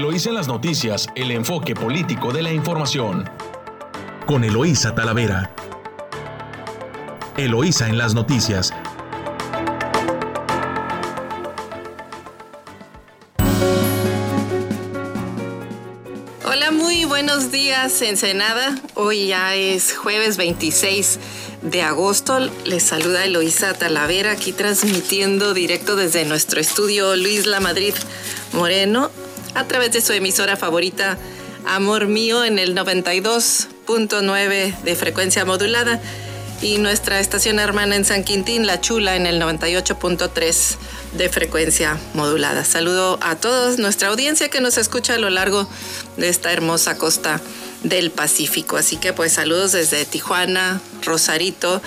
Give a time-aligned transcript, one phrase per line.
[0.00, 3.28] Eloísa en las noticias, el enfoque político de la información.
[4.24, 5.54] Con Eloísa Talavera.
[7.36, 8.72] Eloísa en las noticias.
[16.46, 18.74] Hola, muy buenos días, Ensenada.
[18.94, 21.20] Hoy ya es jueves 26
[21.60, 22.38] de agosto.
[22.64, 27.92] Les saluda Eloísa Talavera, aquí transmitiendo directo desde nuestro estudio Luis La Madrid
[28.54, 29.10] Moreno
[29.54, 31.18] a través de su emisora favorita
[31.66, 36.00] Amor Mío en el 92.9 de frecuencia modulada
[36.62, 40.76] y nuestra estación hermana en San Quintín, La Chula, en el 98.3
[41.16, 42.64] de frecuencia modulada.
[42.64, 45.66] Saludo a todos nuestra audiencia que nos escucha a lo largo
[46.16, 47.40] de esta hermosa costa
[47.82, 48.76] del Pacífico.
[48.76, 51.80] Así que pues saludos desde Tijuana, Rosarito,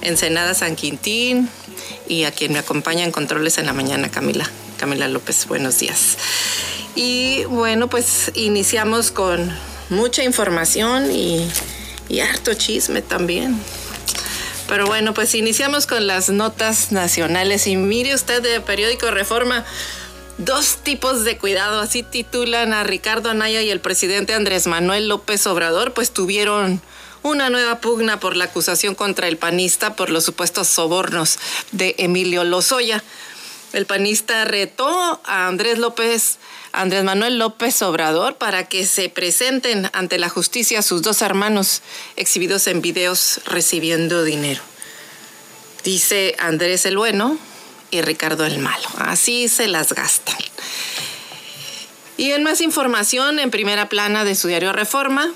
[0.00, 1.48] Ensenada, San Quintín
[2.08, 4.48] y a quien me acompaña en controles en la mañana, Camila.
[4.78, 6.16] Camila López, buenos días.
[6.94, 9.52] Y bueno, pues iniciamos con
[9.90, 11.48] mucha información y,
[12.20, 13.60] harto chisme también.
[14.68, 17.66] Pero bueno, pues iniciamos con las notas nacionales.
[17.66, 19.64] Y mire usted de periódico Reforma,
[20.38, 25.46] dos tipos de cuidado, así titulan a Ricardo Anaya y el presidente Andrés Manuel López
[25.46, 26.80] Obrador, pues tuvieron
[27.22, 31.38] una nueva pugna por la acusación contra el panista por los supuestos sobornos
[31.72, 33.02] de Emilio Lozoya.
[33.72, 36.38] El panista retó a Andrés López
[36.74, 41.82] Andrés Manuel López Obrador para que se presenten ante la justicia sus dos hermanos
[42.16, 44.60] exhibidos en videos recibiendo dinero.
[45.84, 47.38] Dice Andrés el bueno
[47.90, 48.88] y Ricardo el malo.
[48.98, 50.36] Así se las gastan.
[52.16, 55.32] Y en más información, en primera plana de su diario Reforma,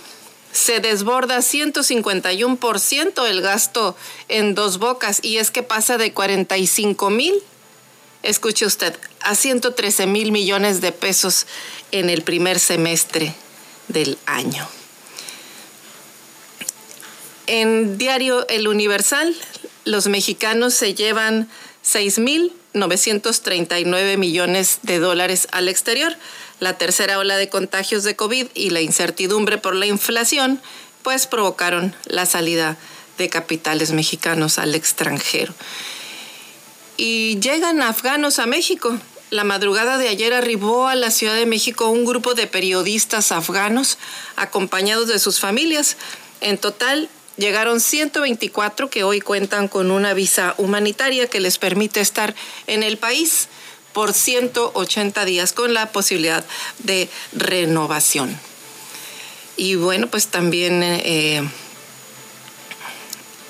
[0.53, 3.97] se desborda 151% el gasto
[4.29, 7.35] en dos bocas y es que pasa de 45 mil
[8.23, 11.47] escuche usted, a 113 mil millones de pesos
[11.93, 13.35] en el primer semestre
[13.89, 14.69] del año.
[17.47, 19.35] En diario El Universal,
[19.85, 21.49] los mexicanos se llevan
[21.85, 26.15] 6.939 millones de dólares al exterior.
[26.61, 30.61] La tercera ola de contagios de COVID y la incertidumbre por la inflación,
[31.03, 32.77] pues provocaron la salida
[33.17, 35.55] de capitales mexicanos al extranjero
[36.99, 38.99] y llegan afganos a México.
[39.31, 43.99] La madrugada de ayer arribó a la Ciudad de México un grupo de periodistas afganos
[44.37, 45.97] acompañados de sus familias.
[46.41, 52.35] En total llegaron 124 que hoy cuentan con una visa humanitaria que les permite estar
[52.67, 53.49] en el país
[53.93, 56.45] por 180 días con la posibilidad
[56.79, 58.39] de renovación.
[59.57, 60.83] Y bueno, pues también...
[60.83, 61.49] Eh,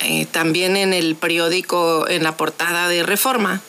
[0.00, 3.60] eh, también en el periódico, en la portada de Reforma,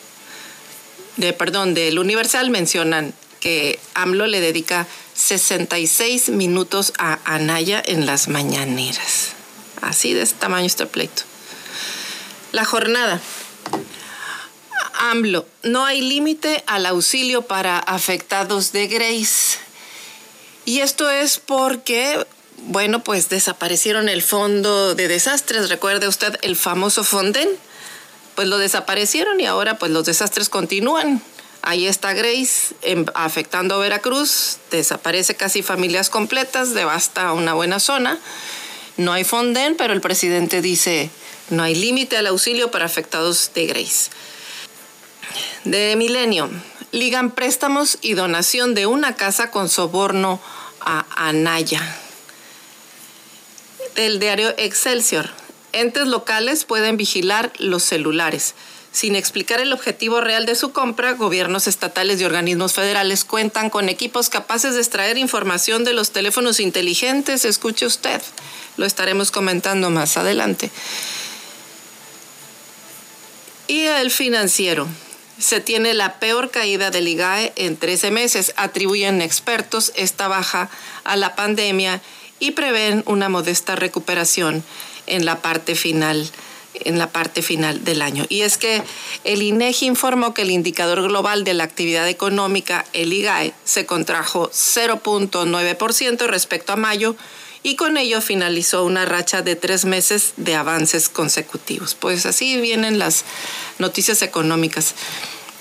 [1.16, 8.28] de perdón, del Universal mencionan que AMLO le dedica 66 minutos a Anaya en las
[8.28, 9.32] mañaneras.
[9.80, 11.22] Así de este tamaño está el pleito.
[12.52, 13.20] La jornada.
[14.98, 19.58] AMLO, no hay límite al auxilio para afectados de Grace.
[20.66, 22.26] Y esto es porque
[22.66, 25.68] bueno, pues desaparecieron el fondo de desastres.
[25.68, 27.48] Recuerde usted el famoso Fonden.
[28.34, 31.22] Pues lo desaparecieron y ahora pues los desastres continúan.
[31.62, 38.18] Ahí está Grace em, afectando a Veracruz, desaparece casi familias completas, devasta una buena zona.
[38.96, 41.10] No hay Fonden, pero el presidente dice
[41.50, 44.10] no hay límite al auxilio para afectados de Grace.
[45.64, 46.48] De Milenio,
[46.92, 50.40] ligan préstamos y donación de una casa con soborno
[50.80, 51.82] a Anaya
[53.94, 55.30] del diario Excelsior.
[55.72, 58.54] Entes locales pueden vigilar los celulares.
[58.92, 63.88] Sin explicar el objetivo real de su compra, gobiernos estatales y organismos federales cuentan con
[63.88, 67.44] equipos capaces de extraer información de los teléfonos inteligentes.
[67.44, 68.20] Escuche usted,
[68.76, 70.70] lo estaremos comentando más adelante.
[73.68, 74.88] Y el financiero.
[75.38, 78.52] Se tiene la peor caída del IGAE en 13 meses.
[78.56, 80.68] Atribuyen expertos esta baja
[81.04, 82.02] a la pandemia
[82.40, 84.64] y prevén una modesta recuperación
[85.06, 86.28] en la parte final
[86.74, 88.24] en la parte final del año.
[88.28, 88.82] Y es que
[89.24, 94.50] el INEGI informó que el indicador global de la actividad económica, el IGAE, se contrajo
[94.50, 97.16] 0.9% respecto a mayo
[97.62, 101.94] y con ello finalizó una racha de tres meses de avances consecutivos.
[101.94, 103.24] Pues así vienen las
[103.78, 104.94] noticias económicas.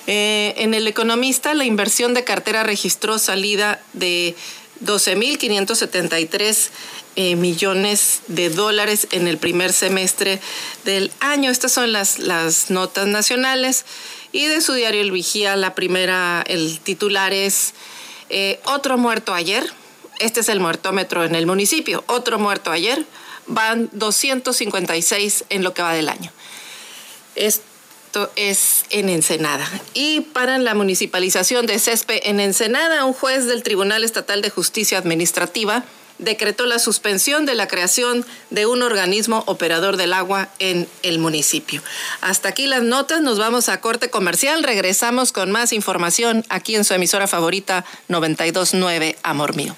[0.08, 4.36] Eh, en el economista, la inversión de cartera registró salida de
[4.84, 6.70] 12.573
[7.16, 10.40] eh, millones de dólares en el primer semestre
[10.86, 11.52] del año.
[11.52, 13.86] Estas son las, las notas nacionales.
[14.31, 17.74] Y de su diario El Vigía, la primera, el titular es
[18.30, 19.66] Eh, otro muerto ayer,
[20.20, 23.06] este es el muertómetro en el municipio, otro muerto ayer,
[23.48, 26.31] van 256 en lo que va del año.
[28.09, 29.69] Esto es en Ensenada.
[29.94, 34.97] Y para la municipalización de Césped en Ensenada, un juez del Tribunal Estatal de Justicia
[34.97, 35.83] Administrativa
[36.17, 41.83] decretó la suspensión de la creación de un organismo operador del agua en el municipio.
[42.21, 46.85] Hasta aquí las notas, nos vamos a corte comercial, regresamos con más información aquí en
[46.85, 49.75] su emisora favorita 929 Amor Mío.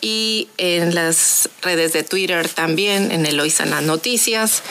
[0.00, 4.62] y en las redes de Twitter también en Eloísa en las noticias.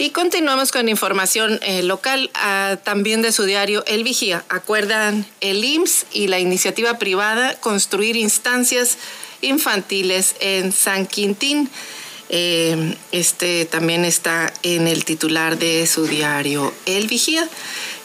[0.00, 4.46] Y continuamos con información eh, local, ah, también de su diario El Vigía.
[4.48, 8.96] Acuerdan el IMSS y la iniciativa privada construir instancias
[9.42, 11.68] infantiles en San Quintín.
[12.30, 17.46] Eh, este también está en el titular de su diario El Vigía.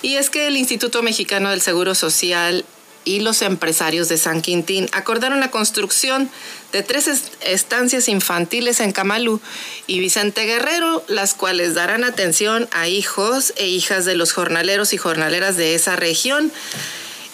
[0.02, 2.66] Y es que el Instituto Mexicano del Seguro Social
[3.06, 6.30] y los empresarios de San Quintín acordaron la construcción
[6.74, 7.08] de tres
[7.42, 9.40] estancias infantiles en Camalú
[9.88, 14.98] y Vicente Guerrero, las cuales darán atención a hijos e hijas de los jornaleros y
[14.98, 16.52] jornaleras de esa región.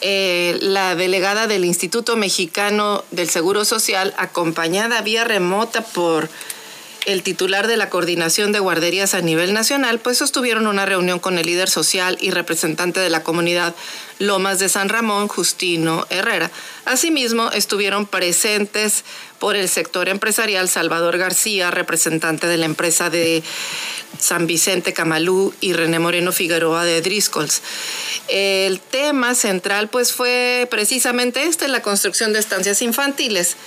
[0.01, 6.29] Eh, la delegada del Instituto Mexicano del Seguro Social, acompañada vía remota por
[7.05, 11.37] el titular de la coordinación de guarderías a nivel nacional, pues sostuvieron una reunión con
[11.37, 13.75] el líder social y representante de la comunidad
[14.19, 16.51] Lomas de San Ramón, Justino Herrera.
[16.85, 19.03] Asimismo, estuvieron presentes
[19.39, 23.41] por el sector empresarial Salvador García, representante de la empresa de
[24.19, 27.63] San Vicente Camalú y René Moreno Figueroa de Driscolls.
[28.27, 33.57] El tema central pues fue precisamente este, la construcción de estancias infantiles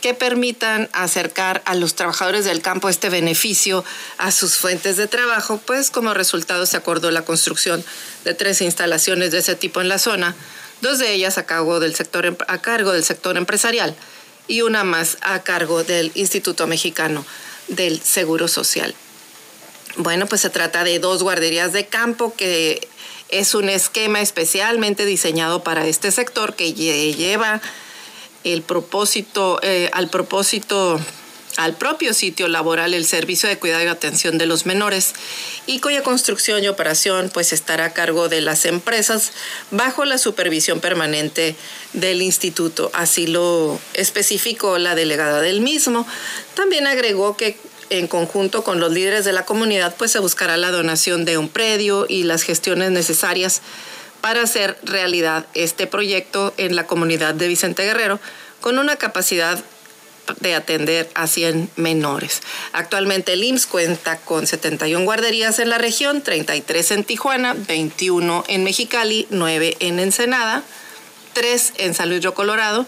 [0.00, 3.84] que permitan acercar a los trabajadores del campo este beneficio
[4.18, 7.84] a sus fuentes de trabajo, pues como resultado se acordó la construcción
[8.24, 10.34] de tres instalaciones de ese tipo en la zona,
[10.80, 13.94] dos de ellas a cargo del sector, em, a cargo del sector empresarial
[14.48, 17.24] y una más a cargo del Instituto Mexicano
[17.68, 18.94] del Seguro Social.
[19.96, 22.86] Bueno, pues se trata de dos guarderías de campo que
[23.28, 27.60] es un esquema especialmente diseñado para este sector que lleva
[28.52, 31.00] el propósito, eh, al propósito
[31.56, 35.14] al propio sitio laboral el servicio de cuidado y atención de los menores
[35.66, 39.32] y cuya construcción y operación pues estará a cargo de las empresas
[39.70, 41.56] bajo la supervisión permanente
[41.94, 42.90] del instituto.
[42.92, 46.06] Así lo especificó la delegada del mismo.
[46.54, 47.58] También agregó que
[47.88, 51.48] en conjunto con los líderes de la comunidad pues se buscará la donación de un
[51.48, 53.62] predio y las gestiones necesarias
[54.20, 58.20] para hacer realidad este proyecto en la comunidad de Vicente Guerrero
[58.60, 59.62] con una capacidad
[60.40, 62.42] de atender a 100 menores.
[62.72, 68.64] Actualmente el IMSS cuenta con 71 guarderías en la región, 33 en Tijuana, 21 en
[68.64, 70.62] Mexicali, 9 en Ensenada,
[71.34, 72.86] 3 en San Luis Río Colorado,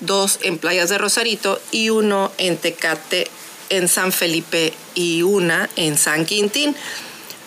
[0.00, 3.28] 2 en Playas de Rosarito y 1 en Tecate,
[3.70, 6.74] en San Felipe y una en San Quintín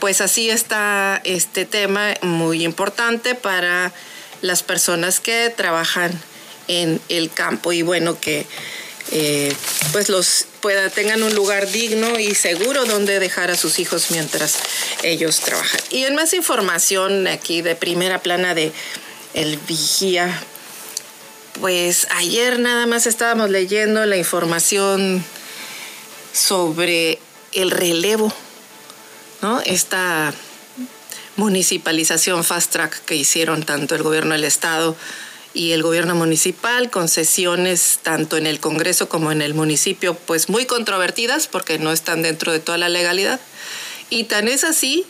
[0.02, 3.94] pues así está este tema muy importante para
[4.42, 6.12] las personas que trabajan
[6.68, 8.48] en el campo y bueno que
[9.12, 9.54] eh,
[9.92, 14.58] pues los pueda, tengan un lugar digno y seguro donde dejar a sus hijos mientras
[15.04, 15.80] ellos trabajan.
[15.92, 18.72] Y en más información aquí de primera plana de
[19.36, 20.44] el vigía,
[21.60, 25.24] pues ayer nada más estábamos leyendo la información
[26.34, 27.20] sobre
[27.54, 28.34] el relevo
[29.66, 30.34] esta
[31.38, 34.96] municipalización fast track que hicieron tanto el gobierno del estado
[35.54, 40.66] y el gobierno municipal, concesiones tanto en el Congreso como en el municipio, pues muy
[40.66, 43.40] controvertidas porque no están dentro de toda la legalidad.
[44.10, 45.06] Y tan es así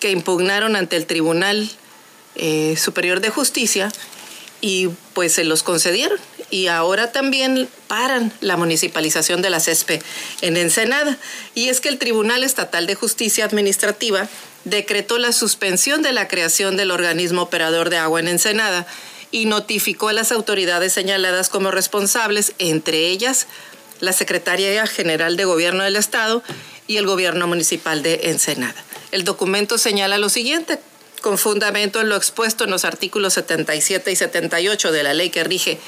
[0.00, 1.70] que impugnaron ante el Tribunal
[2.34, 3.92] eh, Superior de Justicia
[4.60, 6.18] y pues se los concedieron
[6.50, 10.02] y ahora también paran la municipalización de la CESPE
[10.40, 11.18] en Ensenada.
[11.54, 14.28] Y es que el Tribunal Estatal de Justicia Administrativa
[14.64, 18.86] decretó la suspensión de la creación del organismo operador de agua en Ensenada
[19.30, 23.46] y notificó a las autoridades señaladas como responsables, entre ellas
[24.00, 26.42] la Secretaría General de Gobierno del Estado
[26.86, 28.82] y el Gobierno Municipal de Ensenada.
[29.10, 30.78] El documento señala lo siguiente,
[31.20, 35.44] con fundamento en lo expuesto en los artículos 77 y 78 de la ley que
[35.44, 35.78] rige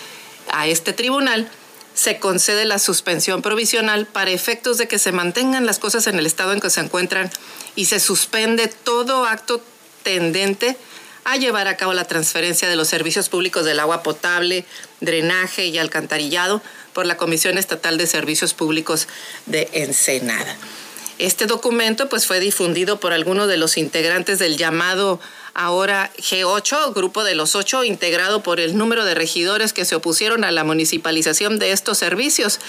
[0.53, 1.51] a este tribunal,
[1.95, 6.27] se concede la suspensión provisional para efectos de que se mantengan las cosas en el
[6.27, 7.31] estado en que se encuentran
[7.77, 9.63] y se suspende todo acto
[10.03, 10.77] tendente
[11.25, 14.65] a llevar a cabo la transferencia de los servicios públicos del agua potable,
[15.01, 19.07] drenaje y alcantarillado por la Comisión Estatal de Servicios Públicos
[19.47, 20.57] de Ensenada.
[21.19, 25.21] Este documento pues, fue difundido por algunos de los integrantes del llamado
[25.61, 30.43] ahora G8, grupo de los ocho, integrado por el número de regidores que se opusieron
[30.45, 32.61] a la municipalización de estos servicios.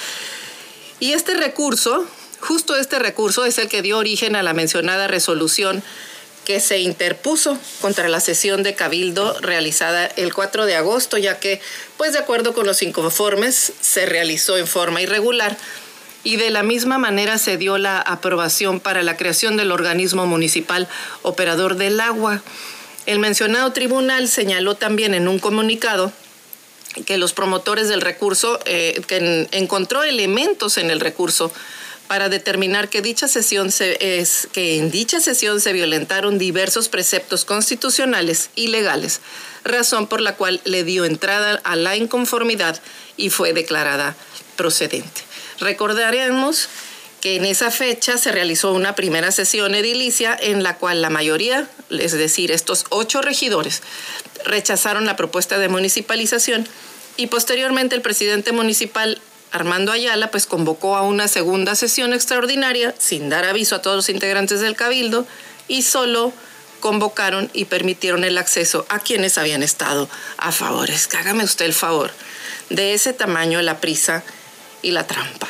[0.99, 2.05] Y este recurso,
[2.41, 5.81] justo este recurso, es el que dio origen a la mencionada resolución
[6.45, 11.61] que se interpuso contra la sesión de Cabildo realizada el 4 de agosto, ya que,
[11.97, 15.55] pues de acuerdo con los inconformes, se realizó en forma irregular
[16.23, 20.87] y de la misma manera se dio la aprobación para la creación del organismo municipal
[21.21, 22.41] operador del agua.
[23.05, 26.11] El mencionado tribunal señaló también en un comunicado
[27.05, 29.01] que los promotores del recurso, eh,
[29.51, 31.51] encontró elementos en el recurso
[32.07, 37.45] para determinar que, dicha sesión se, es, que en dicha sesión se violentaron diversos preceptos
[37.45, 39.21] constitucionales y legales,
[39.63, 42.81] razón por la cual le dio entrada a la inconformidad
[43.15, 44.17] y fue declarada
[44.57, 45.21] procedente.
[45.59, 46.67] Recordaremos
[47.21, 51.69] que en esa fecha se realizó una primera sesión edilicia en la cual la mayoría,
[51.89, 53.83] es decir, estos ocho regidores,
[54.43, 56.67] rechazaron la propuesta de municipalización
[57.17, 63.29] y posteriormente el presidente municipal Armando Ayala pues convocó a una segunda sesión extraordinaria sin
[63.29, 65.27] dar aviso a todos los integrantes del cabildo
[65.67, 66.33] y solo
[66.79, 71.07] convocaron y permitieron el acceso a quienes habían estado a favores.
[71.13, 72.11] Hágame usted el favor.
[72.69, 74.23] De ese tamaño la prisa
[74.81, 75.47] y la trampa.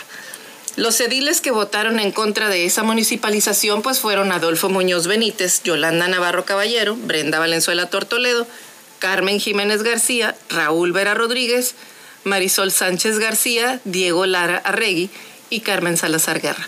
[0.78, 6.08] Los ediles que votaron en contra de esa municipalización pues fueron Adolfo Muñoz Benítez, Yolanda
[6.08, 8.48] Navarro Caballero, Brenda Valenzuela Tortoledo,
[9.00, 11.75] Carmen Jiménez García, Raúl Vera Rodríguez,
[12.24, 15.10] Marisol Sánchez García, Diego Lara Arregui
[15.50, 16.66] y Carmen Salazar Guerra.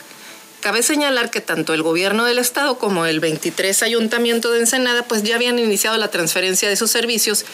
[0.60, 5.24] Cabe señalar que tanto el gobierno del estado como el 23 Ayuntamiento de Ensenada pues
[5.24, 7.46] ya habían iniciado la transferencia de sus servicios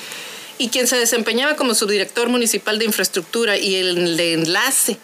[0.57, 4.97] y quien se desempeñaba como subdirector municipal de infraestructura y el enlace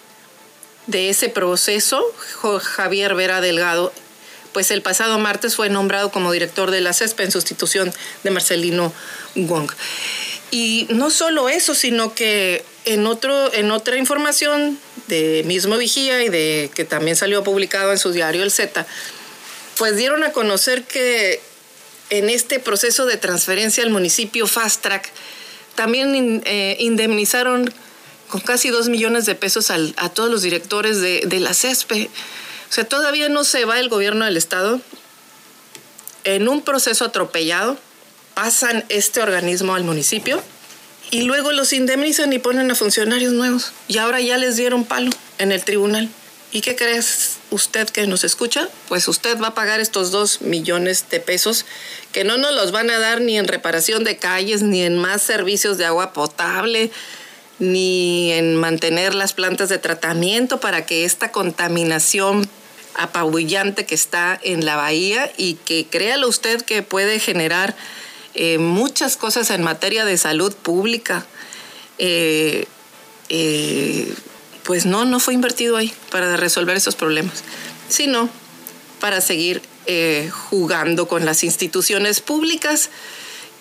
[0.88, 2.04] de ese proceso,
[2.62, 3.94] Javier Vera Delgado,
[4.54, 8.94] pues el pasado martes fue nombrado como director de la CESPA en sustitución de Marcelino
[9.36, 9.70] Wong.
[10.52, 16.30] Y no solo eso, sino que en, otro, en otra información de mismo Vigía y
[16.30, 18.86] de que también salió publicado en su diario El Z,
[19.78, 21.42] pues dieron a conocer que
[22.10, 25.12] en este proceso de transferencia al municipio Fast Track
[25.76, 27.74] también eh, indemnizaron
[28.30, 32.10] con casi dos millones de pesos a todos los directores de, de la CESPE.
[32.70, 34.82] O sea, todavía no se va el gobierno del Estado
[36.24, 37.78] en un proceso atropellado,
[38.34, 40.44] pasan este organismo al municipio
[41.12, 43.72] y luego los indemnizan y ponen a funcionarios nuevos.
[43.88, 46.10] Y ahora ya les dieron palo en el tribunal.
[46.52, 48.70] ¿Y qué crees usted que nos escucha?
[48.88, 51.66] Pues usted va a pagar estos dos millones de pesos
[52.12, 55.22] que no nos los van a dar ni en reparación de calles, ni en más
[55.22, 56.92] servicios de agua potable,
[57.60, 62.50] ni en mantener las plantas de tratamiento para que esta contaminación
[62.96, 67.76] apabullante que está en la bahía y que créalo usted que puede generar
[68.34, 71.26] eh, muchas cosas en materia de salud pública.
[71.98, 72.66] Eh,
[73.30, 74.14] eh,
[74.64, 77.44] pues no, no fue invertido ahí para resolver esos problemas,
[77.88, 78.30] sino
[79.00, 79.62] para seguir
[80.50, 82.90] jugando con las instituciones públicas.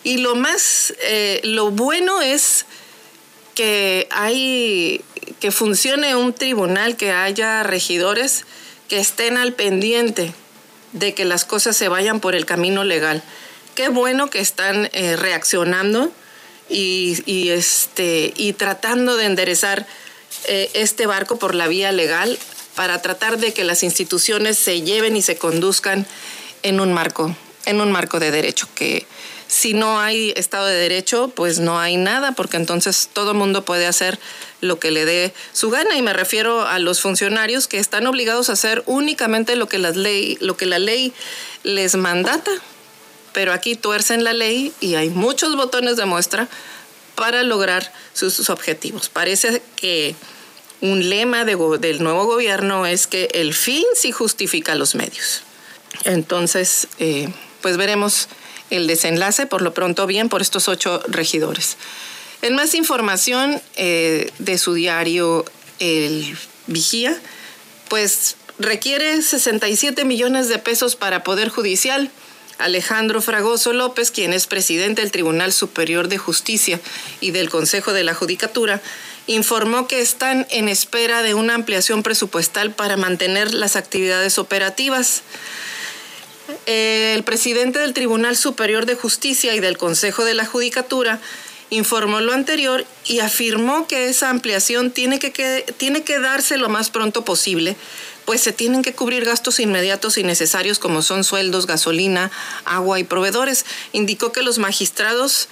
[0.03, 0.95] Y lo más,
[1.43, 2.65] lo bueno es
[3.55, 5.03] que hay,
[5.41, 8.45] que funcione un tribunal, que haya regidores
[8.89, 10.33] que estén al pendiente
[10.93, 13.23] de que las cosas se vayan por el camino legal.
[13.75, 16.13] Qué bueno que están eh, reaccionando
[16.69, 19.87] y, este, y tratando de enderezar
[20.47, 22.39] eh, este barco por la vía legal
[22.75, 26.07] para tratar de que las instituciones se lleven y se conduzcan
[26.63, 29.07] en un marco, en un marco de derecho, que
[29.47, 33.87] si no hay Estado de Derecho, pues no hay nada, porque entonces todo mundo puede
[33.87, 34.19] hacer
[34.61, 35.97] lo que le dé su gana.
[35.97, 39.97] Y me refiero a los funcionarios que están obligados a hacer únicamente lo que, las
[39.97, 41.13] ley, lo que la ley
[41.63, 42.51] les mandata
[43.35, 46.49] pero aquí tuercen la ley y hay muchos botones de muestra
[47.17, 49.11] para lograr sus, objetivos.
[49.11, 50.15] Parece que
[50.81, 55.43] un lema del nuevo gobierno es que el fin sí justifica los medios.
[56.05, 57.29] Entonces, eh,
[57.61, 58.29] pues veremos
[58.71, 61.77] el desenlace, por lo pronto bien, por estos ocho regidores.
[62.43, 65.45] En más información eh, de su diario
[65.79, 67.17] El Vigía,
[67.89, 72.11] pues requiere 67 millones de pesos para Poder Judicial
[72.59, 76.81] Alejandro Fragoso López, quien es presidente del Tribunal Superior de Justicia
[77.21, 78.81] y del Consejo de la Judicatura,
[79.27, 85.23] informó que están en espera de una ampliación presupuestal para mantener las actividades operativas.
[86.67, 91.21] El presidente del Tribunal Superior de Justicia y del Consejo de la Judicatura
[91.71, 96.91] informó lo anterior y afirmó que esa ampliación tiene que, tiene que darse lo más
[96.91, 97.77] pronto posible,
[98.25, 102.31] pues se tienen que cubrir gastos inmediatos y necesarios como son sueldos, gasolina,
[102.65, 103.65] agua y proveedores.
[103.93, 105.49] Indicó que los magistrados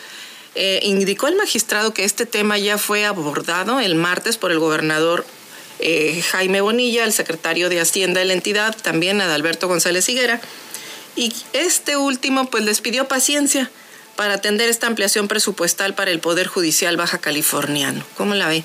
[0.55, 5.25] eh, indicó el magistrado que este tema ya fue abordado el martes por el gobernador
[5.79, 10.41] eh, Jaime Bonilla, el secretario de Hacienda de la entidad, también Adalberto González Higuera,
[11.17, 13.71] y este último pues les pidió paciencia
[14.17, 18.05] para atender esta ampliación presupuestal para el Poder Judicial Baja Californiano.
[18.17, 18.65] ¿Cómo la ve?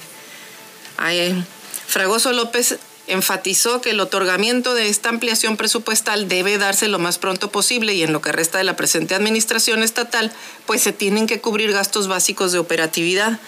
[1.88, 7.50] Fragoso López enfatizó que el otorgamiento de esta ampliación presupuestal debe darse lo más pronto
[7.50, 10.32] posible y en lo que resta de la presente administración estatal,
[10.66, 13.40] pues se tienen que cubrir gastos básicos de operatividad.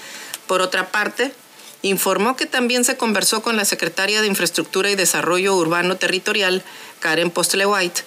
[0.48, 1.34] Por otra parte,
[1.82, 6.64] informó que también se conversó con la secretaria de Infraestructura y Desarrollo Urbano Territorial,
[7.02, 8.02] Karen Postle White,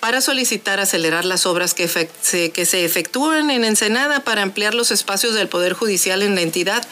[0.00, 5.34] para solicitar acelerar las obras que, que se efectúan en Ensenada para ampliar los espacios
[5.34, 6.86] del Poder Judicial en la entidad.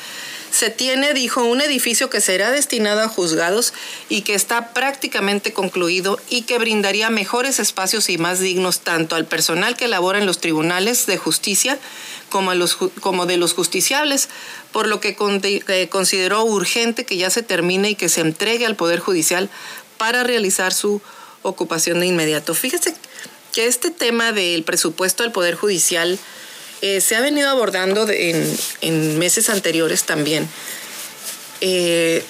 [0.51, 3.75] Se tiene, dijo, un edificio que será destinado a juzgados
[4.09, 9.27] y que está prácticamente concluido y que brindaría mejores espacios y más dignos tanto al
[9.27, 11.77] personal que labora en los tribunales de justicia
[12.31, 14.29] como, a los, como de los justiciables,
[14.71, 18.77] por lo que eh, consideró urgente que ya se termine y que se entregue al
[18.77, 19.51] Poder Judicial
[19.99, 21.03] para realizar su
[21.45, 22.55] ocupación de inmediato.
[22.55, 22.95] Fíjese
[23.53, 26.19] que este tema del presupuesto al Poder Judicial
[26.83, 30.49] eh, se ha venido abordando en, meses anteriores también,
[31.61, 32.25] eh,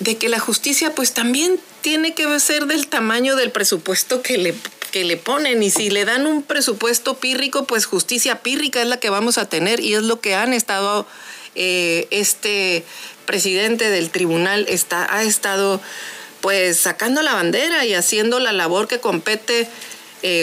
[0.00, 4.54] de que la justicia pues también tiene que ser del tamaño del presupuesto que le,
[4.90, 8.98] que le ponen y si le dan un presupuesto pírrico, pues justicia pírrica es la
[8.98, 11.06] que vamos a tener y es lo que han estado,
[11.54, 12.84] eh, este
[13.26, 15.80] presidente del tribunal está, ha estado
[16.44, 19.66] pues sacando la bandera y haciendo la labor que compete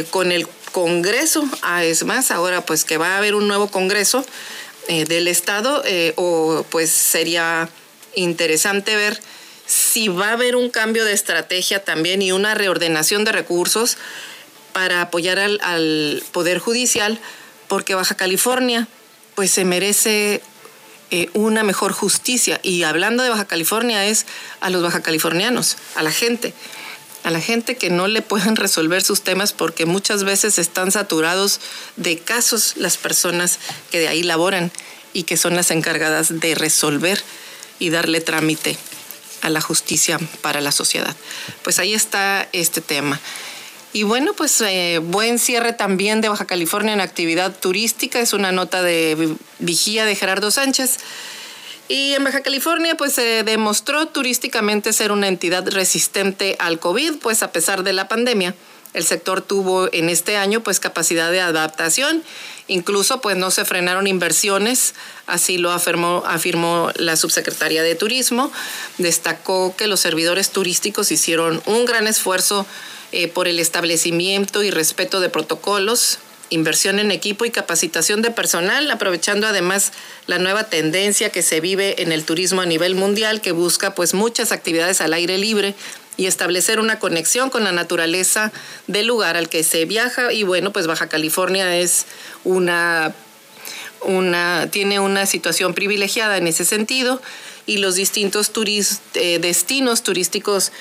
[0.09, 1.47] con el Congreso.
[1.61, 4.25] Ah, es más, ahora pues que va a haber un nuevo Congreso
[4.87, 7.69] eh, del Estado, eh, o pues sería
[8.15, 9.19] interesante ver
[9.65, 13.97] si va a haber un cambio de estrategia también y una reordenación de recursos
[14.73, 17.19] para apoyar al, Poder Judicial,
[17.67, 18.87] porque Baja California
[19.35, 20.41] pues se merece
[21.11, 22.59] eh, una mejor justicia.
[22.63, 24.25] Y hablando de Baja California es
[24.61, 26.53] a los baja californianos, a la gente
[27.23, 31.59] a la gente que no le pueden resolver sus temas porque muchas veces están saturados
[31.95, 33.59] de casos las personas
[33.91, 34.71] que de ahí laboran
[35.13, 37.21] y que son las encargadas de resolver
[37.79, 38.77] y darle trámite
[39.41, 41.15] a la justicia para la sociedad.
[41.63, 43.19] Pues ahí está este tema.
[43.93, 48.19] Y bueno, pues eh, buen cierre también de Baja California en actividad turística.
[48.19, 50.99] Es una nota de vigía de Gerardo Sánchez.
[51.89, 57.43] Y en Baja California, pues se demostró turísticamente ser una entidad resistente al COVID, pues
[57.43, 58.55] a pesar de la pandemia.
[58.93, 62.23] El sector tuvo en este año pues capacidad de adaptación,
[62.71, 64.95] incluso pues no se frenaron inversiones,
[65.27, 68.49] así lo afirmó, afirmó la subsecretaria de Turismo.
[68.97, 72.65] Destacó que los servidores turísticos hicieron un gran esfuerzo
[73.11, 78.89] eh, por el establecimiento y respeto de protocolos, inversión en equipo y capacitación de personal,
[78.89, 79.91] aprovechando además
[80.27, 84.13] la nueva tendencia que se vive en el turismo a nivel mundial, que busca pues
[84.13, 85.75] muchas actividades al aire libre
[86.21, 88.51] y establecer una conexión con la naturaleza
[88.85, 90.31] del lugar al que se viaja.
[90.31, 92.05] Y bueno, pues Baja California es
[92.43, 93.15] una,
[94.01, 97.19] una tiene una situación privilegiada en ese sentido
[97.65, 98.51] y los distintos
[99.15, 100.71] eh, destinos turísticos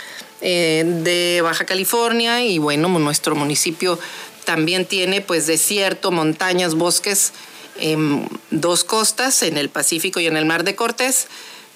[0.42, 3.98] eh, de Baja California y bueno, nuestro municipio
[4.44, 7.32] también tiene pues desierto, montañas, bosques,
[7.78, 11.28] en dos costas, en el Pacífico y en el Mar de Cortés,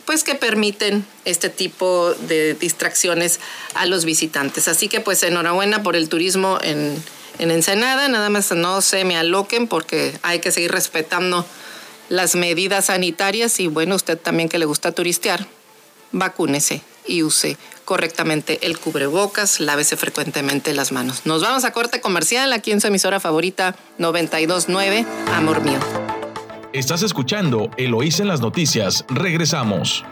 [0.04, 3.40] pues que permiten este tipo de distracciones
[3.74, 4.68] a los visitantes.
[4.68, 7.02] Así que pues enhorabuena por el turismo en,
[7.38, 11.46] en Ensenada, nada más no se me aloquen porque hay que seguir respetando
[12.08, 15.46] las medidas sanitarias y bueno, usted también que le gusta turistear,
[16.12, 21.22] vacúnese y use correctamente el cubrebocas, lávese frecuentemente las manos.
[21.24, 26.23] Nos vamos a corte comercial aquí en su emisora favorita 929, Amor Mío.
[26.74, 29.04] Estás escuchando Eloís en las noticias.
[29.08, 30.04] Regresamos.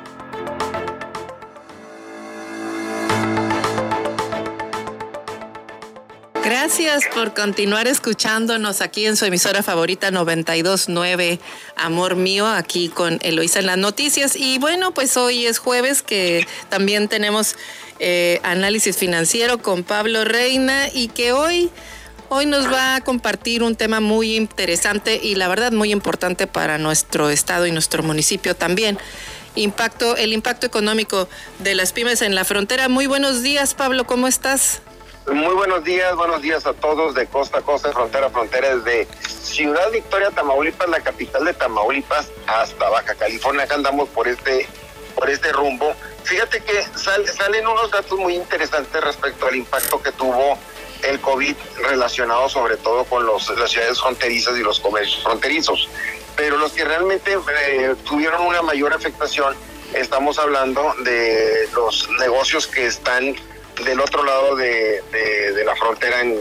[6.44, 11.40] Gracias por continuar escuchándonos aquí en su emisora favorita 929
[11.75, 14.37] Amor Mío, aquí con Eloisa en las noticias.
[14.37, 17.57] Y bueno, pues hoy es jueves que también tenemos
[17.98, 21.70] eh, análisis financiero con Pablo Reina y que hoy
[22.35, 26.79] Hoy nos va a compartir un tema muy interesante y la verdad muy importante para
[26.79, 28.99] nuestro estado y nuestro municipio también.
[29.55, 32.88] Impacto, el impacto económico de las pymes en la frontera.
[32.88, 34.81] Muy buenos días, Pablo, ¿cómo estás?
[35.31, 39.07] Muy buenos días, buenos días a todos de costa a costa, frontera a frontera, desde
[39.29, 44.66] Ciudad Victoria, Tamaulipas, la capital de Tamaulipas, hasta Baja California, acá andamos por este,
[45.14, 45.92] por este rumbo.
[46.25, 50.57] Fíjate que salen unos datos muy interesantes respecto al impacto que tuvo
[51.02, 51.56] el COVID
[51.88, 55.88] relacionado sobre todo con los, las ciudades fronterizas y los comercios fronterizos.
[56.36, 57.36] Pero los que realmente
[57.66, 59.54] eh, tuvieron una mayor afectación,
[59.92, 63.34] estamos hablando de los negocios que están
[63.84, 65.02] del otro lado de,
[65.64, 66.38] la frontera en,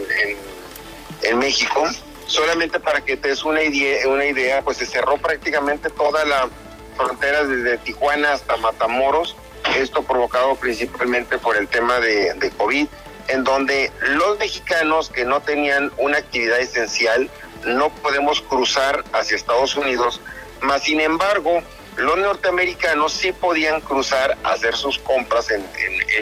[1.22, 1.84] en, México.
[2.26, 6.48] Solamente para que te des una idea, una idea, pues se cerró prácticamente toda la
[6.96, 9.36] frontera desde Tijuana hasta Matamoros,
[9.76, 12.86] esto provocado principalmente por el tema de, de COVID
[13.28, 17.30] en donde los mexicanos que no tenían una actividad esencial
[17.64, 20.20] no podemos cruzar hacia Estados Unidos,
[20.60, 21.62] más sin embargo,
[21.96, 25.62] los norteamericanos sí podían cruzar a hacer sus compras en,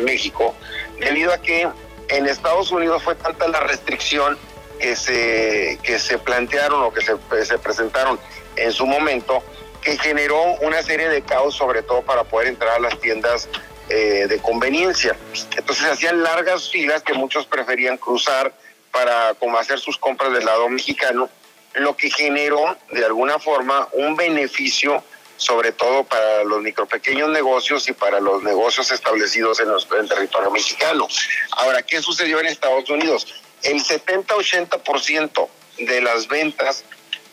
[0.04, 0.54] México,
[0.98, 1.68] debido a que
[2.08, 4.36] en Estados Unidos fue tanta la restricción
[4.78, 8.18] que se, que se plantearon o que se, se presentaron
[8.56, 9.42] en su momento,
[9.82, 13.48] que generó una serie de caos, sobre todo para poder entrar a las tiendas
[13.90, 15.16] eh, de conveniencia.
[15.56, 18.52] Entonces hacían largas filas que muchos preferían cruzar
[18.90, 21.28] para como hacer sus compras del lado mexicano,
[21.74, 25.02] lo que generó de alguna forma un beneficio
[25.36, 30.08] sobre todo para los micro pequeños negocios y para los negocios establecidos en, en el
[30.08, 31.08] territorio mexicano.
[31.52, 33.26] Ahora, ¿qué sucedió en Estados Unidos?
[33.62, 35.48] El 70-80%
[35.78, 36.84] de las ventas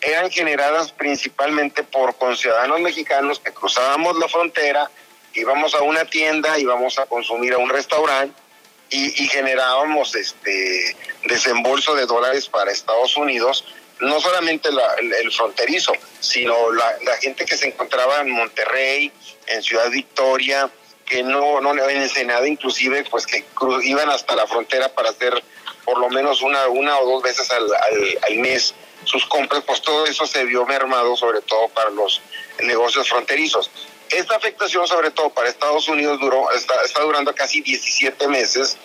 [0.02, 4.90] eran generadas principalmente por conciudadanos mexicanos que cruzábamos la frontera,
[5.38, 8.36] íbamos a una tienda, íbamos a consumir a un restaurante
[8.90, 10.96] y, generábamos este
[11.26, 13.66] desembolso de dólares para Estados Unidos,
[14.00, 19.12] no solamente el, fronterizo, sino la, gente que se encontraba en Monterrey,
[19.48, 20.70] en Ciudad Victoria,
[21.06, 23.46] que no, no en Ensenada inclusive, pues que
[23.84, 25.44] iban hasta la frontera para hacer
[25.84, 28.74] por lo menos una, una o dos veces al mes
[29.04, 32.22] sus compras, pues todo eso se vio mermado, sobre todo para los
[32.62, 33.72] negocios fronterizos.
[34.10, 38.78] Esta afectación, sobre todo para Estados Unidos, duró, está, está durando casi 17 meses,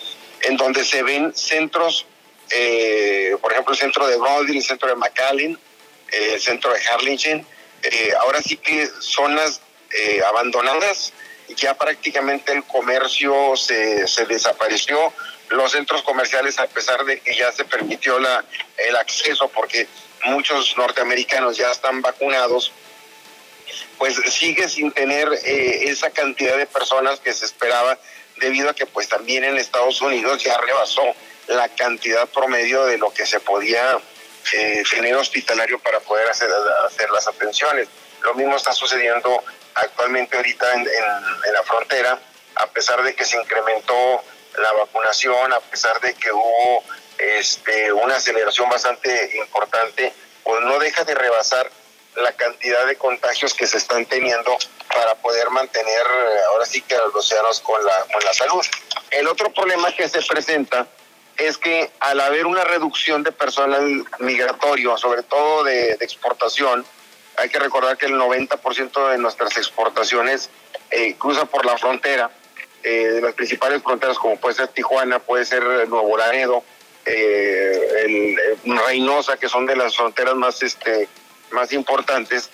[0.42, 2.06] en donde se ven centros,
[2.50, 5.58] eh, por ejemplo, el centro de Brownsville, el centro de McAllen,
[6.10, 7.46] eh, el centro de Harlingen,
[7.82, 9.60] eh, ahora sí que zonas
[10.26, 11.12] abandonadas,
[11.56, 15.12] ya prácticamente el comercio se, se desapareció,
[15.50, 18.42] los centros comerciales, a pesar de que ya se permitió la,
[18.78, 19.86] el acceso, porque
[20.24, 22.72] muchos norteamericanos ya están vacunados,
[23.98, 27.98] pues sigue sin tener eh, esa cantidad de personas que se esperaba
[28.36, 31.02] debido a que pues también en Estados Unidos ya rebasó
[31.48, 33.98] la cantidad promedio de lo que se podía
[34.52, 36.48] eh, tener hospitalario para poder hacer,
[36.86, 37.88] hacer las atenciones.
[38.22, 39.42] Lo mismo está sucediendo
[39.74, 40.84] actualmente ahorita en,
[41.52, 42.18] la frontera,
[42.56, 44.22] a pesar de que se incrementó
[44.58, 46.84] la vacunación, a pesar de que hubo
[47.18, 50.12] este, una aceleración bastante importante,
[50.44, 51.70] pues no deja de rebasar
[52.16, 54.56] la cantidad de contagios que se están teniendo
[54.88, 58.64] para poder mantener eh, ahora sí que a los océanos con la, con la salud.
[59.10, 60.86] El otro problema que se presenta
[61.38, 66.84] es que al haber una reducción de personal migratorio, sobre todo de, exportación,
[67.36, 70.50] hay que recordar que el 90% de nuestras exportaciones
[70.90, 72.30] eh, cruza por la frontera,
[72.82, 76.62] eh, de las principales fronteras como puede ser Tijuana, puede ser Nuevo Laredo,
[77.06, 81.08] el, Reynosa, que son de las fronteras más este,
[81.52, 82.50] más importantes,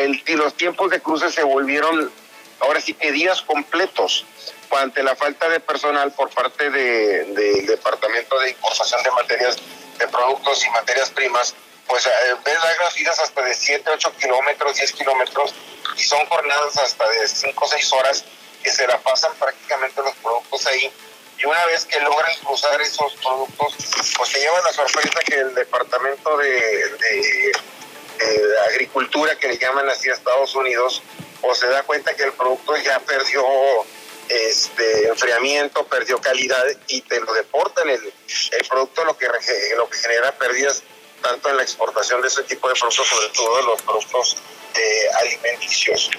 [0.00, 2.10] el, y los tiempos de cruce se volvieron
[2.60, 4.24] ahora sí que días completos
[4.70, 9.56] ante la falta de personal por parte del de, Departamento de Importación de Materias,
[9.98, 11.54] de Productos y Materias Primas,
[11.86, 12.10] pues eh,
[12.44, 15.54] ves largas filas hasta de 7, 8 kilómetros, 10 kilómetros,
[15.96, 18.24] y son jornadas hasta de 5 o 6 horas
[18.62, 20.90] que se la pasan prácticamente los productos ahí.
[21.38, 23.74] Y una vez que logran cruzar esos productos,
[24.16, 27.52] pues se llevan la sorpresa que el Departamento de
[28.20, 31.02] eh, agricultura que le llaman así a Estados Unidos,
[31.42, 33.44] o se da cuenta que el producto ya perdió
[34.28, 37.88] este enfriamiento, perdió calidad y te lo deportan.
[37.90, 39.26] El, el producto lo que,
[39.76, 40.82] lo que genera pérdidas
[41.22, 44.36] tanto en la exportación de ese tipo de productos, sobre todo los productos
[44.74, 46.10] eh, alimenticios.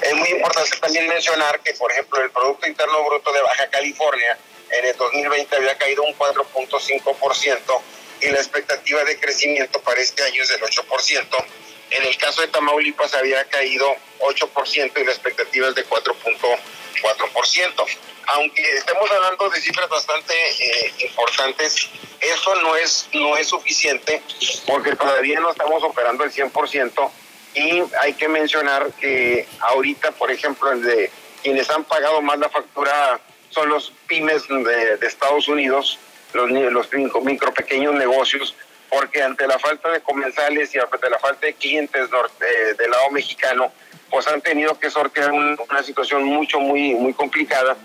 [0.00, 4.38] Es muy importante también mencionar que, por ejemplo, el Producto Interno Bruto de Baja California
[4.70, 7.80] en el 2020 había caído un 4.5%
[8.24, 11.44] y la expectativa de crecimiento para este año es del 8%,
[11.90, 17.86] En el caso de Tamaulipas había caído 8% y la expectativa es de 4.4%.
[18.26, 21.88] Aunque estemos hablando de cifras bastante eh, importantes,
[22.20, 24.22] eso no es, no es suficiente
[24.66, 27.10] porque todavía no estamos operando el 100%
[27.54, 31.10] y hay que mencionar que ahorita, por ejemplo, el de
[31.42, 35.98] quienes han pagado más la factura son los pymes de, Estados Unidos,
[36.34, 36.88] los, los
[37.22, 38.54] micro, pequeños negocios,
[38.90, 43.10] porque ante la falta de comensales y ante la falta de clientes eh, del lado
[43.10, 43.72] mexicano,
[44.10, 47.76] pues han tenido que sortear una situación mucho, muy, muy complicada.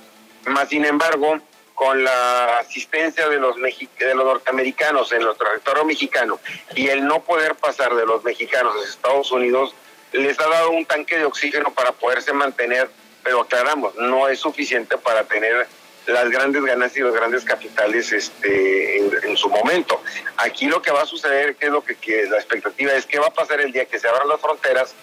[0.45, 1.39] Más sin embargo,
[1.73, 6.39] con la asistencia de los, de los norteamericanos en el territorio mexicano
[6.75, 9.73] y el no poder pasar de los mexicanos a Estados Unidos,
[10.11, 12.89] les ha dado un tanque de oxígeno para poderse mantener
[13.23, 15.67] pero aclaramos, no es suficiente para tener
[16.09, 20.01] las grandes ganancias y los grandes capitales este, en, su momento.
[20.37, 23.27] Aquí lo que va a suceder, que es lo que, la expectativa es, qué va
[23.27, 24.93] a pasar el día que se abran las fronteras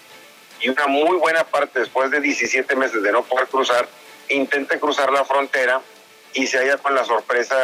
[0.59, 3.87] y una muy buena parte después de 17 meses de no poder cruzar,
[4.29, 5.81] intente cruzar la frontera
[6.33, 7.57] y se haya con la sorpresa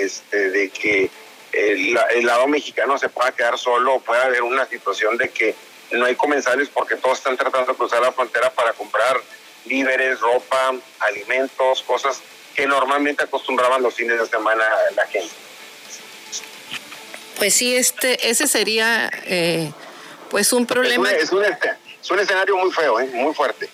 [0.00, 1.10] este, de que
[1.52, 5.54] el, lado mexicano se pueda quedar solo o pueda haber una situación de que
[5.92, 9.20] no hay comensales porque todos están tratando de cruzar la frontera para comprar
[9.64, 12.22] víveres, ropa, alimentos, cosas
[12.56, 14.64] que normalmente acostumbraban los fines de semana
[14.96, 15.32] la gente.
[17.36, 19.70] Pues sí, este, ese sería eh,
[20.30, 21.10] pues un problema.
[21.12, 23.10] Es un, es, un, escenario muy feo, ¿eh?
[23.12, 23.68] muy fuerte.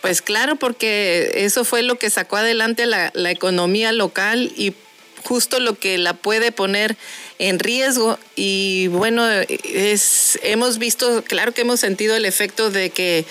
[0.00, 4.72] Pues claro, porque eso fue lo que sacó adelante la, la economía local y
[5.24, 6.96] justo lo que la puede poner
[7.38, 13.24] en riesgo y bueno, es, hemos visto, claro que hemos sentido el efecto de que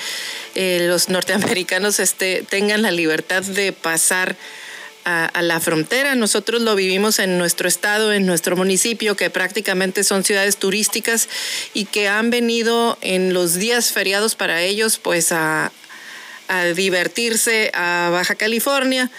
[0.55, 4.35] eh, los norteamericanos este, tengan la libertad de pasar
[5.05, 6.15] a, la frontera.
[6.15, 11.29] Nosotros lo vivimos en nuestro estado, en nuestro municipio, que prácticamente son ciudades turísticas
[11.73, 15.71] y que han venido en los días feriados para ellos, pues a,
[16.75, 19.09] divertirse a Baja California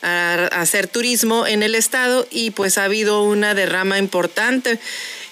[0.00, 4.78] a, hacer turismo en el estado y pues ha habido una derrama importante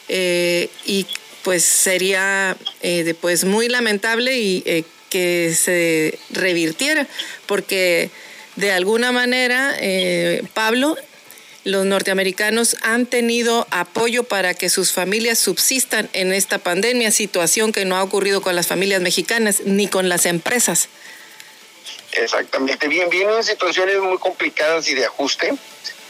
[0.08, 1.06] eh, y
[1.42, 7.06] pues sería eh, pues muy lamentable y eh, que se revirtiera
[7.46, 8.10] porque
[8.56, 9.76] de alguna manera
[10.54, 10.96] Pablo
[11.64, 17.84] los norteamericanos han tenido apoyo para que sus familias subsistan en esta pandemia, situación que
[17.84, 20.88] no ha ocurrido con las familias mexicanas ni con las empresas.
[22.12, 25.52] Exactamente, bien, vienen situaciones muy complicadas y de ajuste.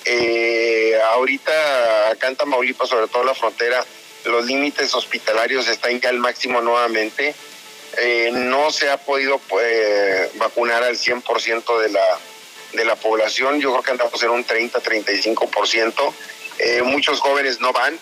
[0.05, 3.85] Eh, ahorita acá en Tamaulipas, sobre todo la frontera,
[4.25, 7.35] los límites hospitalarios están ya al máximo nuevamente.
[7.99, 12.21] Eh, no se ha podido pues, vacunar al 100% de la,
[12.73, 13.61] de la población.
[13.61, 16.13] Yo creo que andamos en un 30-35%.
[16.59, 17.99] Eh, muchos jóvenes no van.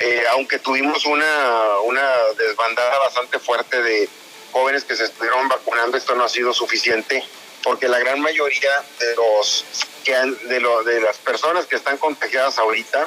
[0.00, 4.08] Eh, aunque tuvimos una, una desbandada bastante fuerte de,
[4.52, 7.22] jóvenes que se estuvieron vacunando, esto no ha sido suficiente,
[7.62, 9.64] porque la gran mayoría de los
[10.04, 13.06] que de, lo, de las personas que están contagiadas ahorita,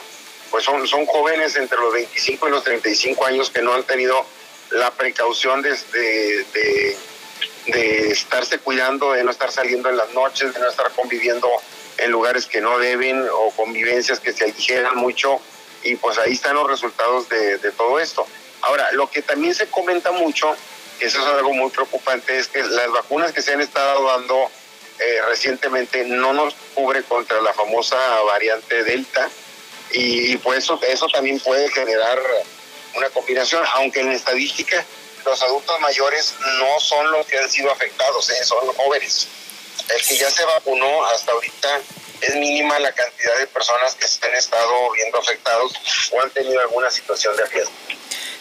[0.49, 4.25] pues son, son jóvenes entre los 25 y los 35 años que no han tenido
[4.71, 6.97] la precaución de, de,
[7.67, 11.47] estarse cuidando, de no estar saliendo en las noches, de no estar conviviendo
[11.97, 15.39] en lugares que no deben o convivencias que se aligeran mucho
[15.83, 18.25] y pues ahí están los resultados de, de todo esto.
[18.61, 20.55] Ahora, lo que también se comenta mucho
[21.01, 24.51] eso es algo muy preocupante, es que las vacunas que se han estado dando
[24.99, 29.27] eh, recientemente no nos cubre contra la famosa variante Delta
[29.93, 32.19] y, pues eso, eso también puede generar
[32.95, 34.85] una combinación, aunque en estadística
[35.25, 38.43] los adultos mayores no son los que han sido afectados, ¿eh?
[38.43, 39.27] son los jóvenes.
[39.89, 41.81] El que ya se vacunó hasta ahorita
[42.21, 45.73] es mínima la cantidad de personas que se han estado viendo afectados
[46.11, 47.71] o han tenido alguna situación de riesgo.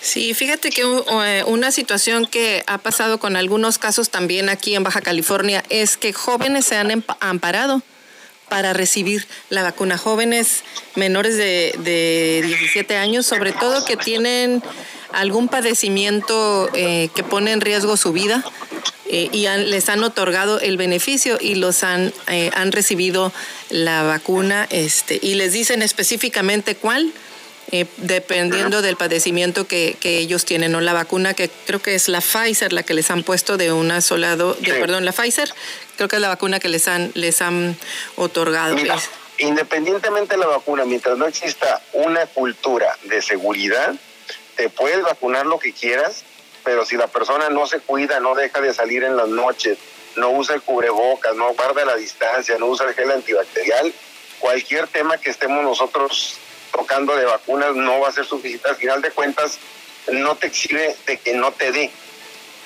[0.03, 4.83] Sí, fíjate que eh, una situación que ha pasado con algunos casos también aquí en
[4.83, 7.83] Baja California es que jóvenes se han amparado
[8.49, 9.97] para recibir la vacuna.
[9.97, 10.65] Jóvenes
[10.95, 14.63] menores de, 17 años, sobre todo que tienen
[15.13, 18.45] algún padecimiento eh, que pone en riesgo su vida
[19.07, 22.13] eh, y les han otorgado el beneficio y los han,
[22.55, 23.33] han recibido
[23.69, 27.13] la vacuna este, y les dicen específicamente cuál
[27.73, 32.21] eh, dependiendo del padecimiento que, ellos tienen, o la vacuna que creo que es la
[32.21, 35.49] Pfizer, la que les han puesto de una sola de, perdón, la Pfizer,
[35.97, 37.77] creo que es la vacuna que les han, les han
[38.17, 38.77] otorgado.
[39.39, 43.95] independientemente de la vacuna, mientras no exista una cultura de seguridad,
[44.57, 46.25] te puedes vacunar lo que quieras,
[46.65, 49.79] pero si la persona no se cuida, no deja de salir en las noches,
[50.17, 53.93] no usa el cubrebocas, no guarda la distancia, no usa el gel antibacterial,
[54.39, 56.37] cualquier tema que estemos nosotros
[56.73, 58.69] tocando de vacunas no va a ser suficiente.
[58.69, 59.59] Al final de cuentas,
[60.13, 61.91] no te exhibe de que no te dé.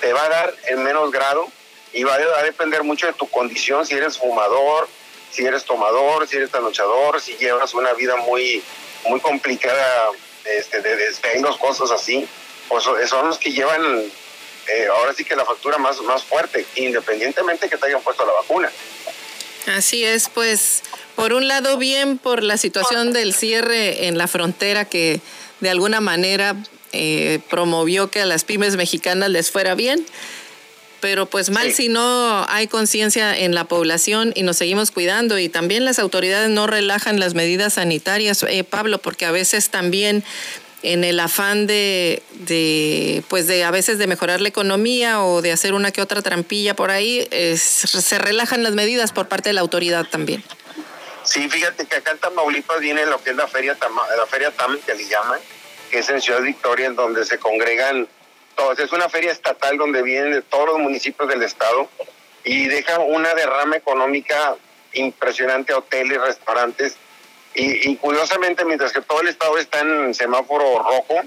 [0.01, 1.47] Te va a dar en menos grado
[1.93, 4.89] y va a depender mucho de tu condición, si eres fumador,
[5.31, 8.63] si eres tomador, si eres anochador, si llevas una vida muy,
[9.07, 10.11] muy complicada
[10.45, 12.27] este, de desvelos, cosas así,
[12.69, 13.83] pues son los que llevan
[14.69, 18.33] eh, ahora sí que la factura más, más fuerte, independientemente que te hayan puesto la
[18.33, 18.71] vacuna.
[19.67, 20.83] Así es, pues
[21.15, 25.21] por un lado bien por la situación del cierre en la frontera que
[25.61, 26.57] de alguna manera
[26.93, 30.05] eh, promovió que a las pymes mexicanas les fuera bien,
[31.05, 35.51] pero pues mal si no hay conciencia en la población y nos seguimos cuidando y
[35.51, 40.25] también las autoridades no relajan las medidas sanitarias, eh, Pablo, porque a veces también
[40.83, 45.53] en el afán de, de, pues de a veces de mejorar la economía o de
[45.53, 49.61] hacer una que otra trampilla por ahí, se relajan las medidas por parte de la
[49.61, 50.43] autoridad también.
[51.23, 53.77] Sí, fíjate que acá en Tamaulipas viene lo que es la feria
[54.17, 55.39] la feria TAM que le llaman,
[55.91, 58.09] que es en Ciudad Victoria, en donde se congregan
[58.79, 61.89] Es una feria estatal donde vienen de todos los municipios del estado
[62.45, 64.57] y deja una derrama económica
[64.93, 66.97] impresionante a hoteles, restaurantes.
[67.55, 71.23] Y, curiosamente, mientras que todo el estado está en semáforo rojo,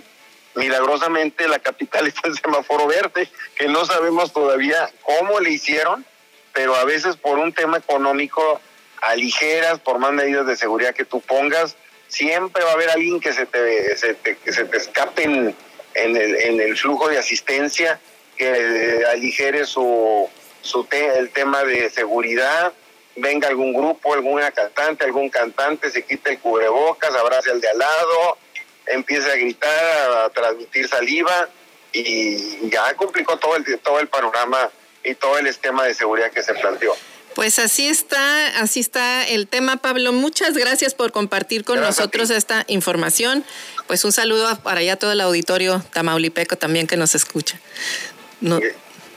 [0.55, 6.05] milagrosamente la capital está en semáforo verde, que no sabemos todavía cómo le hicieron,
[6.53, 8.59] pero a veces por un tema económico
[9.01, 11.75] aligeras, por más medidas de seguridad que tú pongas,
[12.07, 15.55] siempre va a haber alguien que se te, se te, que se te escape
[15.97, 17.99] en, el, en el flujo de asistencia,
[18.37, 20.29] que aligere su,
[20.61, 22.73] su el tema de seguridad,
[23.15, 27.77] venga algún grupo, alguna cantante, algún cantante, se quite el cubrebocas, abrace al de al
[27.79, 28.37] lado,
[28.85, 31.49] empieza a gritar, a transmitir saliva
[31.91, 34.69] y ya complicó todo el, todo el panorama
[35.03, 36.95] y todo el esquema de seguridad que se planteó.
[37.33, 40.11] Pues así está, así está el tema, Pablo.
[40.11, 43.45] Muchas gracias por compartir con nosotros esta información.
[43.87, 47.59] Pues un saludo para allá todo el auditorio tamaulipeco también que nos escucha.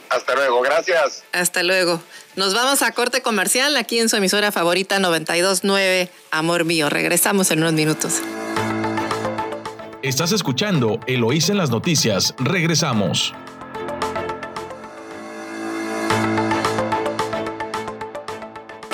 [0.09, 1.23] Hasta luego, gracias.
[1.31, 2.01] Hasta luego.
[2.35, 6.89] Nos vamos a corte comercial aquí en su emisora favorita 929 Amor Mío.
[6.89, 8.21] Regresamos en unos minutos.
[10.01, 12.33] Estás escuchando Eloísa en las noticias.
[12.39, 13.33] Regresamos.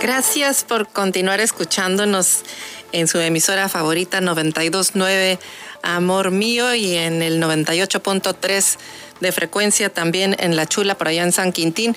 [0.01, 2.43] Gracias por continuar escuchándonos
[2.91, 5.39] en su emisora favorita 929
[5.83, 8.77] Amor Mío y en el 98.3
[9.19, 11.95] de frecuencia también en La Chula por allá en San Quintín.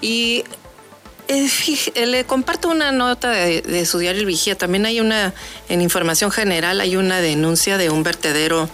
[0.00, 0.44] Y
[1.28, 4.56] eh, le comparto una nota de, de, su diario Vigía.
[4.56, 5.34] También hay una,
[5.68, 8.68] en información general, hay una denuncia de un vertedero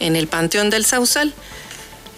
[0.00, 1.32] en el Panteón del Sausal.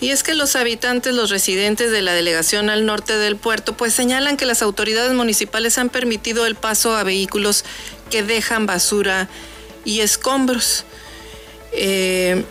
[0.01, 3.95] Y es que los habitantes, los residentes de la delegación al norte del puerto, pues
[3.95, 7.65] señalan que las autoridades municipales han permitido el paso a vehículos
[8.11, 9.29] que dejan basura
[9.85, 10.85] y escombros.
[11.77, 12.45] Eh,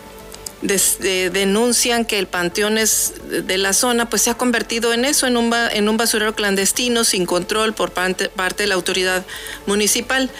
[0.62, 5.52] denuncian que el panteón de la zona pues se ha convertido en eso, en un,
[5.54, 9.24] en un basurero clandestino sin control por parte, parte de la autoridad
[9.66, 10.30] municipal.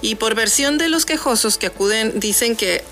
[0.00, 2.82] Y por versión de los quejosos que acuden, dicen que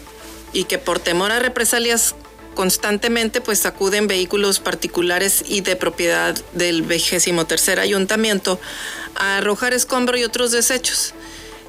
[0.52, 2.14] y que por temor a represalias
[2.54, 8.60] constantemente pues acuden vehículos particulares y de propiedad del vigésimo tercer ayuntamiento
[9.14, 11.14] a arrojar escombro y otros desechos.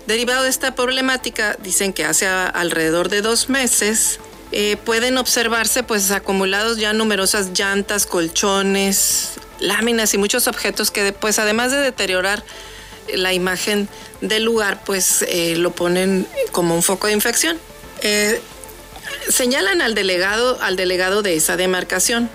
[0.08, 4.20] Derivado de esta problemática, dicen que hace alrededor de dos meses
[4.52, 11.40] eh, pueden observarse pues acumulados ya numerosas llantas, colchones, láminas y muchos objetos que después,
[11.40, 12.44] además de deteriorar
[13.14, 13.88] la imagen
[14.22, 17.58] del lugar, pues eh, lo ponen como un foco de infección.
[18.02, 18.42] Eh,
[19.30, 22.30] Señalan al delegado, al delegado de esa demarcación,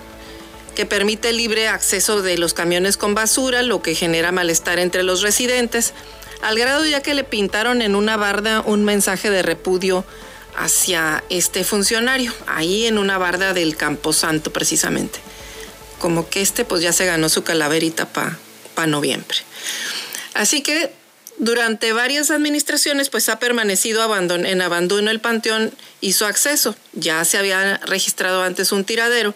[0.75, 5.21] que permite libre acceso de los camiones con basura, lo que genera malestar entre los
[5.21, 5.93] residentes,
[6.41, 10.05] al grado ya que le pintaron en una barda un mensaje de repudio
[10.55, 15.19] hacia este funcionario, ahí en una barda del Camposanto precisamente.
[15.99, 18.37] Como que este pues ya se ganó su calaverita para
[18.75, 19.37] pa noviembre.
[20.33, 20.91] Así que
[21.37, 26.75] durante varias administraciones pues ha permanecido en abandono el panteón y su acceso.
[26.93, 29.33] Ya se había registrado antes un tiradero,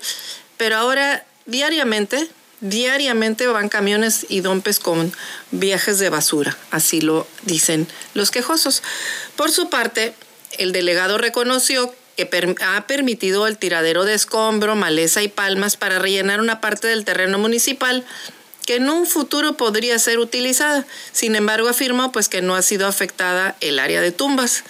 [0.58, 2.28] pero ahora diariamente,
[2.63, 5.12] diariamente van camiones y dompes con
[5.52, 8.81] viajes de basura, así lo dicen los quejosos.
[9.35, 10.13] Por su parte,
[10.58, 16.40] el delegado reconoció que ha permitido el tiradero de escombro, maleza y palmas para rellenar
[16.40, 18.06] una parte del terreno municipal
[18.65, 20.85] que en un futuro podría ser utilizada.
[21.12, 24.63] Sin embargo, afirmó pues que no ha sido afectada el área de tumbas.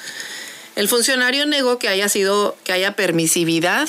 [0.75, 3.87] El funcionario negó que haya sido que haya permisividad,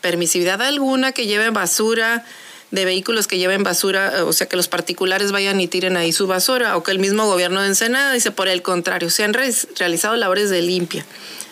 [0.00, 2.24] permisividad alguna que lleven basura
[2.70, 6.26] de vehículos que lleven basura, o sea, que los particulares vayan y tiren ahí su
[6.26, 10.16] basura, o que el mismo gobierno de Ensenada dice por el contrario, se han realizado
[10.16, 11.06] labores de limpia.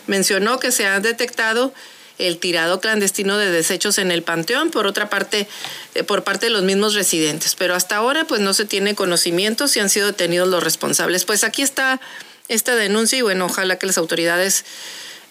[0.07, 1.73] Mencionó que se han detectado
[2.19, 5.49] el tirado clandestino de desechos en el panteón, por otra parte,
[5.95, 7.55] eh, por parte de los mismos residentes.
[7.55, 11.25] Pero hasta ahora, pues no se tiene conocimiento si han sido detenidos los responsables.
[11.25, 12.01] Pues aquí está
[12.49, 14.65] esta denuncia y bueno, ojalá que las autoridades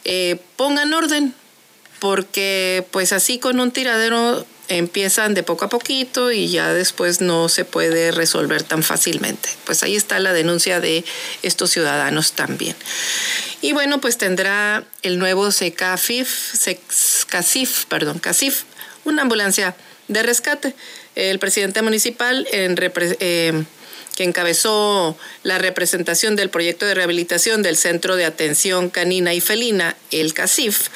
[0.05, 1.33] eh, pongan orden,
[2.01, 7.47] porque pues así con un tiradero empiezan de poco a poquito y ya después no
[7.47, 9.49] se puede resolver tan fácilmente.
[9.65, 11.05] Pues ahí está la denuncia de
[11.43, 12.75] estos ciudadanos también.
[13.61, 16.55] Y bueno, pues tendrá el nuevo SECAFIF,
[17.27, 18.63] CACIF, perdón, CACIF,
[19.05, 19.75] una ambulancia
[20.07, 20.73] de rescate.
[21.13, 23.63] El presidente municipal eh,
[24.15, 29.95] que encabezó la representación del proyecto de rehabilitación del Centro de Atención Canina y Felina,
[30.09, 30.89] el CACIF,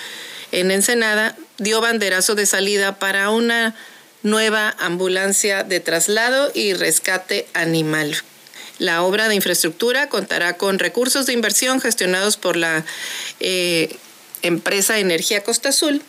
[0.55, 3.75] en Ensenada, dio banderazo de salida para una
[4.23, 8.15] nueva ambulancia de traslado y rescate animal.
[8.79, 12.85] La obra de infraestructura contará con recursos de inversión gestionados por la
[13.41, 13.97] eh,
[14.43, 16.01] empresa Energía Costa Azul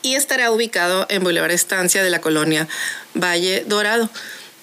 [0.00, 2.66] y estará ubicado en Boulevard Estancia de la colonia
[3.14, 4.08] Valle Dorado.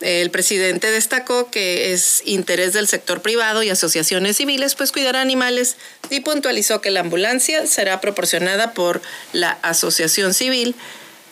[0.02, 5.76] El presidente destacó que es interés del sector privado y asociaciones civiles pues cuidar animales
[6.12, 9.02] y puntualizó que la ambulancia será proporcionada por
[9.34, 10.76] la Asociación Civil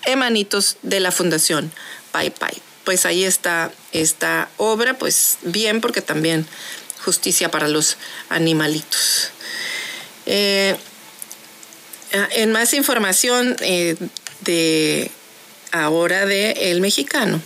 [0.06, 1.72] Emanitos de la Fundación
[2.12, 2.54] Pai Pai.
[2.86, 6.48] Pues ahí está esta obra, pues bien porque también
[7.04, 7.98] justicia para los
[8.30, 9.30] animalitos.
[10.26, 10.76] Eh,
[12.32, 13.96] en más información eh,
[14.42, 15.12] de
[15.72, 17.42] ahora de El Mexicano.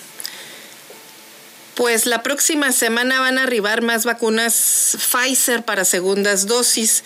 [1.80, 7.06] Pues la próxima semana van a arribar más vacunas Pfizer para segundas dosis.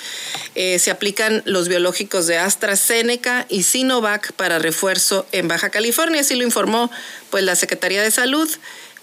[0.56, 6.22] Eh, se aplican los biológicos de AstraZeneca y Sinovac para refuerzo en Baja California.
[6.22, 6.90] Así lo informó
[7.30, 8.50] pues la Secretaría de Salud.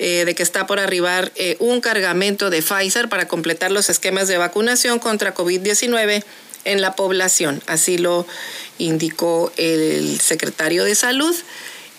[0.01, 4.27] Eh, de que está por arribar eh, un cargamento de Pfizer para completar los esquemas
[4.27, 6.25] de vacunación contra COVID-19
[6.65, 7.63] en la población.
[7.69, 8.27] Así lo
[8.79, 11.37] indicó el secretario de Salud.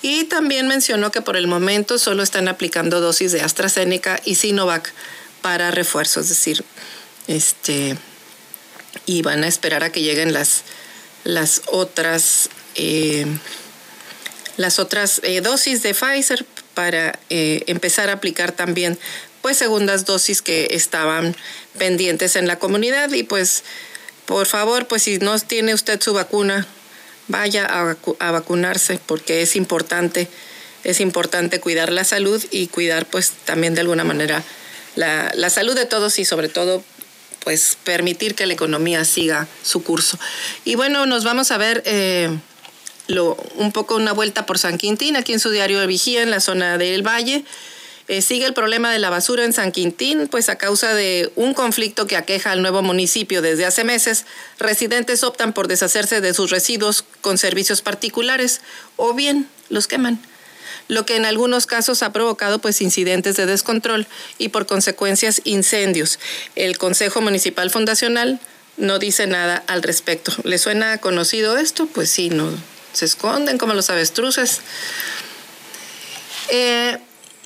[0.02, 4.92] Y también mencionó que por el momento solo están aplicando dosis de AstraZeneca y Sinovac
[5.42, 6.64] para refuerzo, es decir,
[7.28, 7.98] este,
[9.06, 10.64] y van a esperar a que lleguen las,
[11.24, 13.26] las otras, eh,
[14.58, 18.98] las otras eh, dosis de Pfizer para eh, empezar a aplicar también
[19.42, 21.36] pues segundas dosis que estaban
[21.78, 23.12] pendientes en la comunidad.
[23.12, 23.64] Y pues
[24.26, 26.68] por favor pues si no tiene usted su vacuna
[27.28, 30.28] vaya a, vacunarse porque es importante,
[30.84, 34.44] es importante cuidar la salud y cuidar pues también de alguna manera
[34.96, 36.84] la, la salud de todos y sobre todo
[37.44, 40.20] pues permitir que la economía siga su curso.
[40.64, 42.30] Y bueno, nos vamos a ver eh,
[43.08, 46.32] lo, un poco una vuelta por San Quintín, aquí en su diario de Vigía, en
[46.32, 47.44] la zona del Valle.
[48.08, 51.54] Eh, sigue el problema de la basura en San Quintín, pues a causa de un
[51.54, 54.26] conflicto que aqueja al nuevo municipio desde hace meses,
[54.60, 58.62] residentes optan por deshacerse de sus residuos con servicios particulares
[58.98, 60.22] o bien los queman
[60.88, 66.20] lo que en algunos casos ha provocado pues incidentes de descontrol y por consecuencias incendios.
[66.56, 68.42] El Consejo Municipal Fundacional
[68.76, 70.34] no dice nada al respecto.
[70.44, 71.86] ¿Le suena conocido esto?
[71.86, 72.52] Pues sí, no
[72.94, 74.60] se esconden como los avestruces.
[76.50, 76.98] Eh,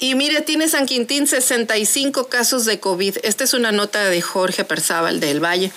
[0.05, 3.17] y mire, tiene San Quintín 65 casos de COVID.
[3.23, 5.71] Esta es una nota de Jorge Perzábal del Valle.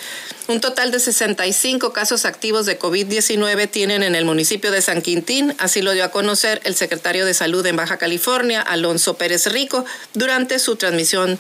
[0.49, 5.55] Un total de 65 casos activos de COVID-19 tienen en el municipio de San Quintín.
[5.57, 9.87] Así lo dio a conocer el secretario de Salud en Baja California, Alonso Pérez Rico,
[10.13, 11.39] durante su transmisión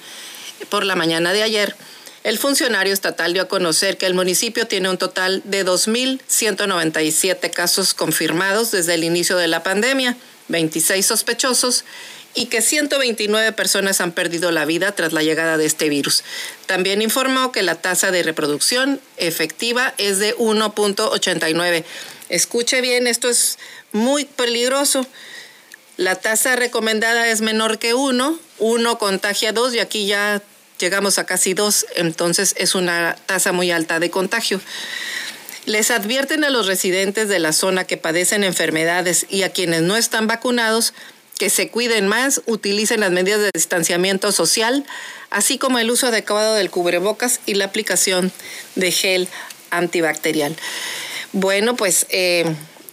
[0.71, 1.77] por la mañana de ayer.
[2.25, 7.93] El funcionario estatal dio a conocer que el municipio tiene un total de 2.197 casos
[7.93, 10.17] confirmados desde el inicio de la pandemia,
[10.49, 11.85] 26 sospechosos
[12.39, 16.23] y que 129 personas han perdido la vida tras la llegada de este virus.
[16.67, 21.85] También informó que la tasa de reproducción efectiva es de 1.89.
[22.29, 23.59] Escuche bien, esto es
[23.91, 25.05] muy peligroso.
[25.97, 30.41] La tasa recomendada es menor que 1, 1 contagia 2 y aquí ya
[30.79, 34.61] llegamos a casi 2, entonces es una tasa muy alta de contagio.
[35.67, 39.97] Les advierten a los residentes de la zona que padecen enfermedades y a quienes no
[39.97, 40.95] están vacunados
[41.39, 44.85] que se cuiden más, utilicen las medidas de distanciamiento social,
[45.31, 48.33] así como el uso adecuado del cubrebocas y la aplicación
[48.75, 49.29] de gel
[49.71, 50.57] antibacterial.
[51.33, 52.45] Bueno, pues eh,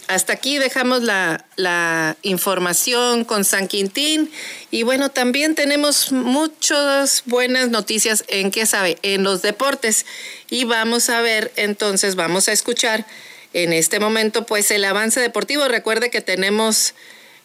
[0.08, 4.30] hasta aquí dejamos la, la, información con San Quintín
[4.70, 10.06] y bueno, también tenemos muchas buenas noticias en qué sabe, en los deportes
[10.48, 13.06] y vamos a ver, entonces vamos a escuchar
[13.52, 15.66] en este momento pues el avance deportivo.
[15.66, 16.94] Recuerde que tenemos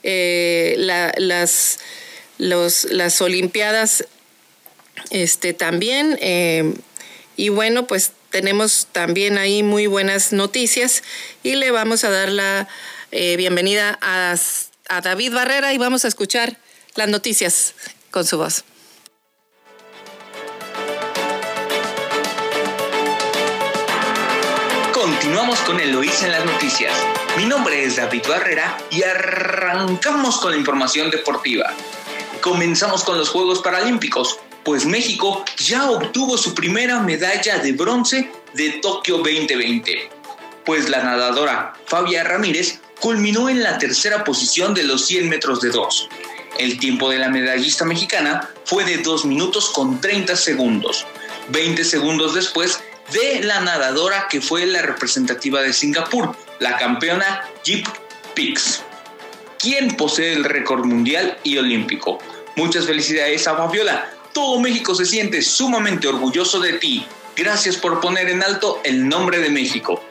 [0.03, 1.79] eh, las,
[2.37, 4.05] las Olimpiadas
[5.09, 6.17] este, también.
[6.21, 6.73] Eh,
[7.37, 11.03] y bueno, pues tenemos también ahí muy buenas noticias
[11.43, 12.67] y le vamos a dar la
[13.11, 14.35] eh, bienvenida a,
[14.89, 16.57] a David Barrera y vamos a escuchar
[16.95, 17.73] las noticias
[18.09, 18.63] con su voz.
[24.93, 26.95] Continuamos con Eloísa en las noticias.
[27.37, 31.73] Mi nombre es David Barrera y arrancamos con la información deportiva.
[32.41, 38.71] Comenzamos con los Juegos Paralímpicos, pues México ya obtuvo su primera medalla de bronce de
[38.81, 40.09] Tokio 2020,
[40.65, 45.69] pues la nadadora Fabia Ramírez culminó en la tercera posición de los 100 metros de
[45.69, 46.09] dos.
[46.59, 51.07] El tiempo de la medallista mexicana fue de 2 minutos con 30 segundos.
[51.47, 52.81] 20 segundos después
[53.13, 57.87] de la nadadora que fue la representativa de Singapur, la campeona Jeep
[58.35, 58.83] Pix,
[59.57, 62.19] quien posee el récord mundial y olímpico.
[62.55, 64.13] Muchas felicidades a Fabiola.
[64.31, 67.03] Todo México se siente sumamente orgulloso de ti.
[67.35, 70.03] Gracias por poner en alto el nombre de México.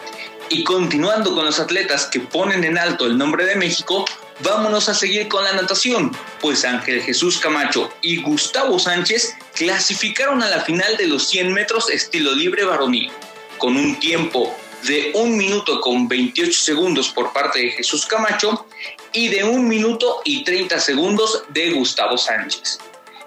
[0.48, 4.04] Y continuando con los atletas que ponen en alto el nombre de México,
[4.40, 10.48] vámonos a seguir con la natación, pues Ángel Jesús Camacho y Gustavo Sánchez clasificaron a
[10.48, 13.12] la final de los 100 metros estilo libre varonil,
[13.58, 14.56] con un tiempo
[14.86, 18.66] de 1 minuto con 28 segundos por parte de Jesús Camacho
[19.12, 22.78] y de 1 minuto y 30 segundos de Gustavo Sánchez.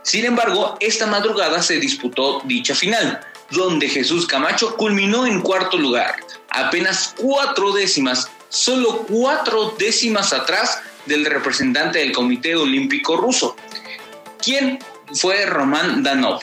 [0.01, 6.15] Sin embargo, esta madrugada se disputó dicha final, donde Jesús Camacho culminó en cuarto lugar,
[6.49, 13.55] apenas cuatro décimas, solo cuatro décimas atrás del representante del Comité Olímpico Ruso,
[14.41, 14.79] quien
[15.13, 16.41] fue Román Danov.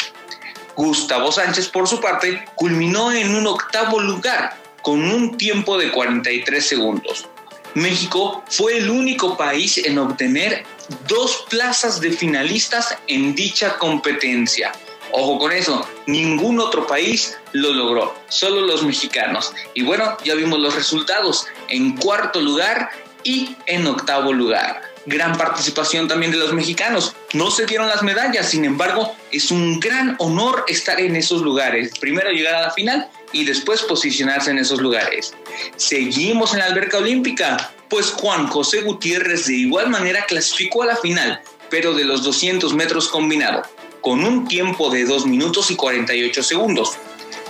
[0.76, 6.64] Gustavo Sánchez, por su parte, culminó en un octavo lugar con un tiempo de 43
[6.64, 7.26] segundos.
[7.74, 10.64] México fue el único país en obtener
[11.06, 14.72] dos plazas de finalistas en dicha competencia.
[15.12, 19.52] Ojo con eso, ningún otro país lo logró, solo los mexicanos.
[19.74, 21.46] Y bueno, ya vimos los resultados.
[21.68, 22.90] En cuarto lugar
[23.24, 24.82] y en octavo lugar.
[25.06, 27.14] Gran participación también de los mexicanos.
[27.32, 31.98] No se dieron las medallas, sin embargo, es un gran honor estar en esos lugares.
[31.98, 35.34] Primero llegar a la final y después posicionarse en esos lugares.
[35.76, 40.96] Seguimos en la alberca olímpica, pues Juan José Gutiérrez de igual manera clasificó a la
[40.96, 43.62] final, pero de los 200 metros combinado,
[44.00, 46.92] con un tiempo de 2 minutos y 48 segundos.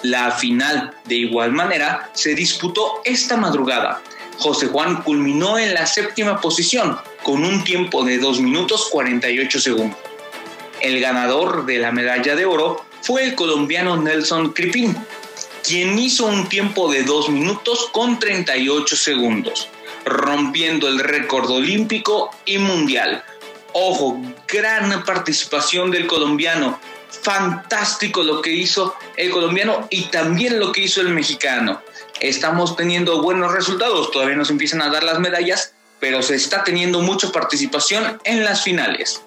[0.02, 4.02] La final, de igual manera, se disputó esta madrugada
[4.40, 9.98] José Juan culminó en la séptima posición con un tiempo de 2 minutos 48 segundos.
[10.80, 14.96] El ganador de la medalla de oro fue el colombiano Nelson Cripín,
[15.66, 19.68] quien hizo un tiempo de 2 minutos con 38 segundos,
[20.04, 23.22] rompiendo el récord olímpico y mundial.
[23.72, 26.80] Ojo, gran participación del colombiano.
[27.22, 31.82] Fantástico lo que hizo el colombiano y también lo que hizo el mexicano
[32.20, 37.00] estamos teniendo buenos resultados, todavía nos empiezan a dar las medallas, pero se está teniendo
[37.00, 39.22] mucha participación en las finales.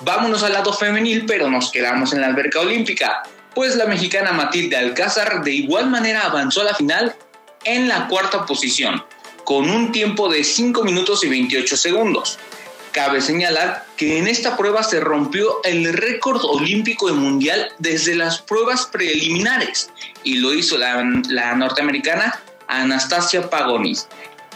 [0.00, 3.22] Vámonos al lado femenil, pero nos quedamos en la alberca olímpica,
[3.58, 7.16] pues la mexicana Matilde Alcázar de igual manera avanzó a la final
[7.64, 9.04] en la cuarta posición,
[9.42, 12.38] con un tiempo de 5 minutos y 28 segundos.
[12.92, 18.40] Cabe señalar que en esta prueba se rompió el récord olímpico y mundial desde las
[18.40, 19.90] pruebas preliminares
[20.22, 21.02] y lo hizo la,
[21.56, 24.06] norteamericana Anastasia Pagonis,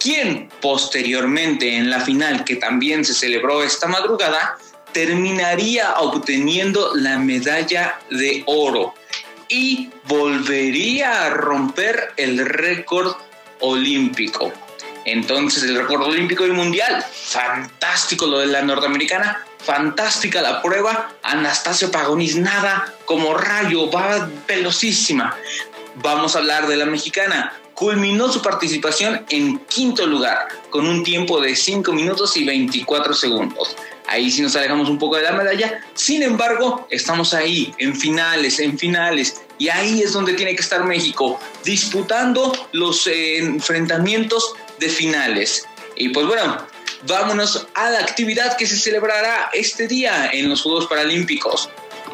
[0.01, 4.57] quien posteriormente en la final que también se celebró esta madrugada
[4.93, 8.95] terminaría obteniendo la medalla de oro
[9.49, 13.15] y volvería a romper el récord
[13.61, 14.53] olímpico.
[15.05, 21.91] Entonces el récord olímpico y mundial, fantástico lo de la norteamericana, fantástica la prueba, Anastasio
[21.91, 25.37] Pagonis nada como rayo, va velocísima.
[25.97, 31.41] Vamos a hablar de la mexicana, culminó su participación en quinto lugar, con un tiempo
[31.41, 33.77] de 5 minutos y 24 segundos.
[34.07, 38.59] Ahí sí nos alejamos un poco de la medalla, sin embargo, estamos ahí, en finales,
[38.59, 44.89] en finales, y ahí es donde tiene que estar México, disputando los eh, enfrentamientos de
[44.89, 45.67] finales.
[45.95, 46.67] Y pues bueno,
[47.07, 51.71] vámonos a la actividad que se celebrará este día en los Juegos Paralímpicos.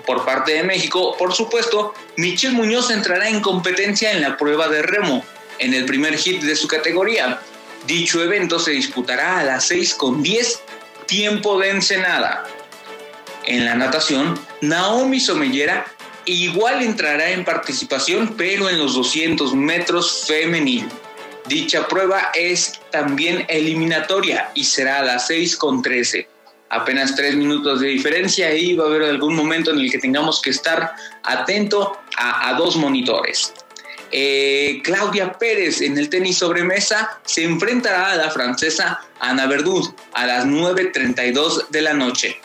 [0.07, 4.83] Por parte de México, por supuesto, Michelle Muñoz entrará en competencia en la prueba de
[4.83, 5.25] remo,
[5.59, 7.41] en el primer hit de su categoría.
[7.87, 10.63] Dicho evento se disputará a las 6 con 10
[11.09, 12.45] tiempo de Ensenada.
[13.47, 15.87] En la natación, Naomi Somellera
[16.27, 20.87] igual entrará en participación, pero en los 200 metros femenil.
[21.47, 26.29] Dicha prueba es también eliminatoria y será a las 6 con 13.
[26.71, 30.43] Apenas tres minutos de diferencia y va a haber algún momento en el que tengamos
[30.43, 33.55] que estar atento a, a dos monitores.
[34.11, 39.95] Eh, Claudia Pérez en el tenis sobre mesa se enfrentará a la francesa Ana Verdú
[40.15, 42.41] a las 9.32 de la noche.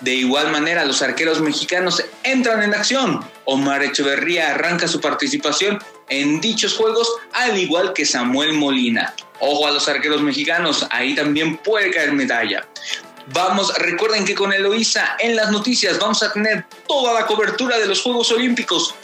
[0.00, 3.24] De igual manera, los arqueros mexicanos entran en acción.
[3.46, 9.14] Omar Echeverría arranca su participación en dichos juegos, al igual que Samuel Molina.
[9.40, 12.66] Ojo a los arqueros mexicanos, ahí también puede caer medalla.
[13.32, 17.86] Vamos, recuerden que con Eloísa en las noticias vamos a tener toda la cobertura de
[17.86, 18.94] los Juegos Olímpicos,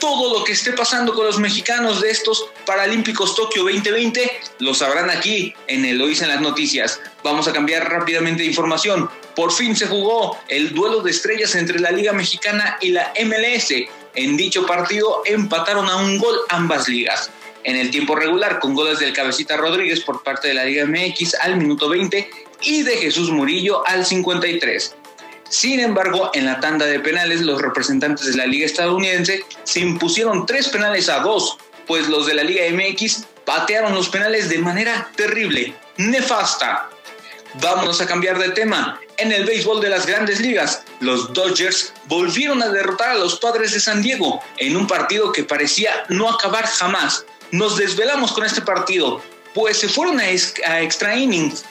[0.00, 5.10] todo lo que esté pasando con los mexicanos de estos Paralímpicos Tokio 2020, lo sabrán
[5.10, 7.00] aquí en Eloísa en las noticias.
[7.22, 9.08] Vamos a cambiar rápidamente de información.
[9.36, 13.72] Por fin se jugó el duelo de estrellas entre la Liga Mexicana y la MLS.
[14.14, 17.30] En dicho partido empataron a un gol ambas ligas.
[17.62, 21.34] En el tiempo regular, con goles del Cabecita Rodríguez por parte de la Liga MX
[21.34, 22.30] al minuto 20
[22.62, 24.96] y de Jesús Murillo al 53.
[25.50, 30.46] Sin embargo, en la tanda de penales, los representantes de la Liga estadounidense se impusieron
[30.46, 35.10] tres penales a dos, pues los de la Liga MX patearon los penales de manera
[35.16, 36.88] terrible, nefasta.
[37.60, 39.00] Vámonos a cambiar de tema.
[39.16, 43.72] En el béisbol de las grandes ligas, los Dodgers volvieron a derrotar a los padres
[43.72, 47.24] de San Diego en un partido que parecía no acabar jamás.
[47.50, 49.20] Nos desvelamos con este partido,
[49.52, 51.64] pues se fueron a, extra innings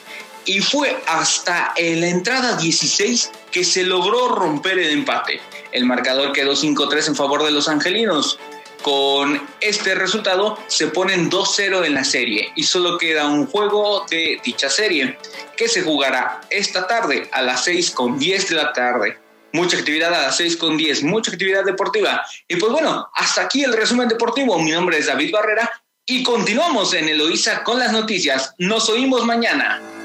[0.50, 5.40] y fue hasta la entrada 16 que se logró romper el empate.
[5.72, 8.40] El marcador quedó 5-3 en favor de los angelinos.
[8.82, 14.42] Con este resultado se ponen 2-0 en la serie y solo queda un juego de
[14.44, 15.20] dicha serie
[15.56, 19.20] que se jugará esta tarde a las 6 con 10 de la tarde.
[19.54, 22.26] Mucha actividad a las 6 con 10, mucha actividad deportiva.
[22.48, 24.58] Y pues bueno, hasta aquí el resumen deportivo.
[24.58, 25.70] Mi nombre es David Barrera
[26.08, 28.56] y continuamos en Eloísa con las noticias.
[28.58, 29.99] Nos oímos mañana.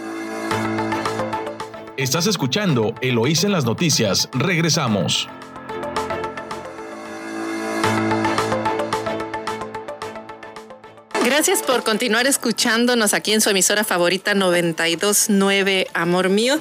[1.96, 4.28] Estás escuchando Eloísa en las noticias.
[4.32, 5.28] Regresamos.
[11.24, 16.60] Gracias por continuar escuchándonos aquí en su emisora favorita 929 Amor Mío.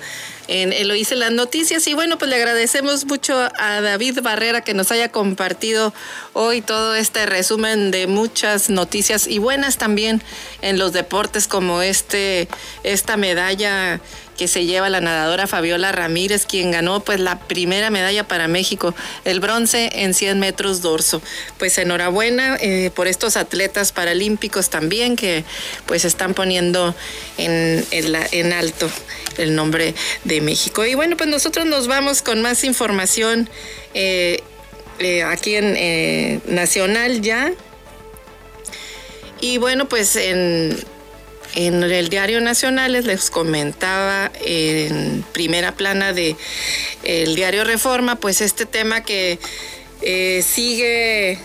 [0.55, 4.75] En Eloísa en las noticias y bueno, pues le agradecemos mucho a David Barrera que
[4.75, 5.95] nos haya compartido
[6.33, 10.21] hoy todo este resumen de muchas noticias y buenas también
[10.61, 12.47] en los deportes como este
[12.83, 13.99] esta medalla
[14.37, 18.95] que se lleva la nadadora Fabiola Ramírez, quien ganó pues la primera medalla para México,
[19.25, 21.21] el bronce en 100 metros dorso.
[21.57, 25.43] Pues enhorabuena eh, por estos atletas paralímpicos también que
[25.85, 26.95] pues están poniendo
[27.37, 28.89] en, en, alto
[29.37, 30.85] el nombre de México.
[30.85, 33.49] Y bueno, pues nosotros nos vamos con más información
[33.93, 34.41] eh,
[34.99, 37.53] eh, aquí en Nacional ya.
[39.41, 40.77] Y bueno, pues en
[41.55, 46.35] en el Diario Nacional les comentaba en primera plana de
[47.03, 49.37] el Diario Reforma, pues este tema que
[50.01, 51.37] eh, sigue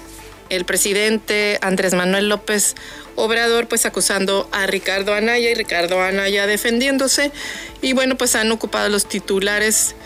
[0.48, 2.74] el presidente Andrés Manuel López
[3.18, 7.32] Obrador, pues acusando a Ricardo Anaya y Ricardo Anaya defendiéndose.
[7.82, 9.96] Y bueno, pues han ocupado los titulares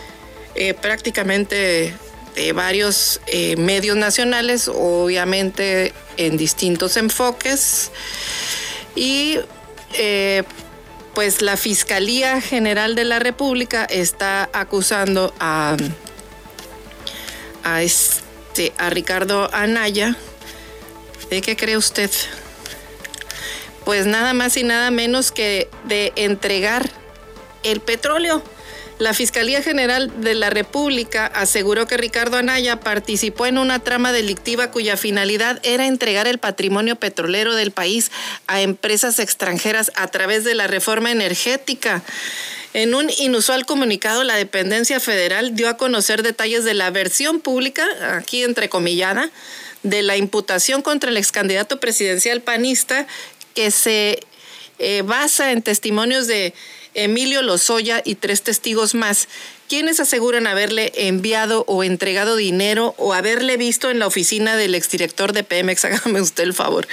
[0.55, 1.93] eh, prácticamente
[2.35, 7.91] de varios eh, medios nacionales, obviamente en distintos enfoques.
[8.95, 9.37] Y
[9.93, 10.41] eh,
[11.13, 15.77] pues la Fiscalía General de la República está acusando a,
[17.63, 20.17] a, este, a Ricardo Anaya.
[21.29, 22.09] ¿De qué cree usted?
[23.85, 26.89] Pues nada más y nada menos que de entregar
[27.63, 28.43] el petróleo.
[28.99, 34.69] La Fiscalía General de la República aseguró que Ricardo Anaya participó en una trama delictiva
[34.71, 38.11] cuya finalidad era entregar el patrimonio petrolero del país
[38.47, 42.03] a empresas extranjeras a través de la reforma energética.
[42.73, 47.85] En un inusual comunicado, la dependencia federal dio a conocer detalles de la versión pública,
[48.15, 49.31] aquí entrecomillada,
[49.83, 53.05] de la imputación contra el ex candidato presidencial panista
[53.53, 54.19] que se
[54.79, 56.53] eh, basa en testimonios de
[56.93, 59.27] Emilio Lozoya y tres testigos más,
[59.67, 65.33] quienes aseguran haberle enviado o entregado dinero o haberle visto en la oficina del exdirector
[65.33, 65.85] de Pemex.
[65.85, 66.87] Hágame usted el favor.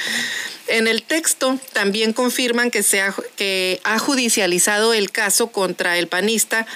[0.68, 3.02] En el texto también confirman que, se
[3.36, 6.66] que ha judicializado el caso contra el panista,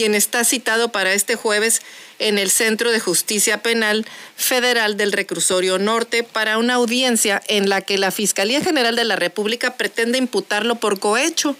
[0.00, 1.82] quien está citado para este jueves
[2.18, 7.82] en el Centro de Justicia Penal Federal del Reclusorio Norte para una audiencia en la
[7.82, 11.54] que la Fiscalía General de la República pretende imputarlo por cohecho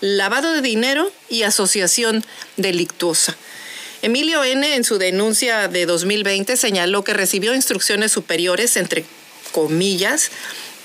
[0.00, 2.24] lavado de dinero y asociación
[2.56, 3.36] delictuosa.
[4.02, 4.74] Emilio N.
[4.74, 9.04] en su denuncia de 2020 señaló que recibió instrucciones superiores, entre
[9.52, 10.32] comillas,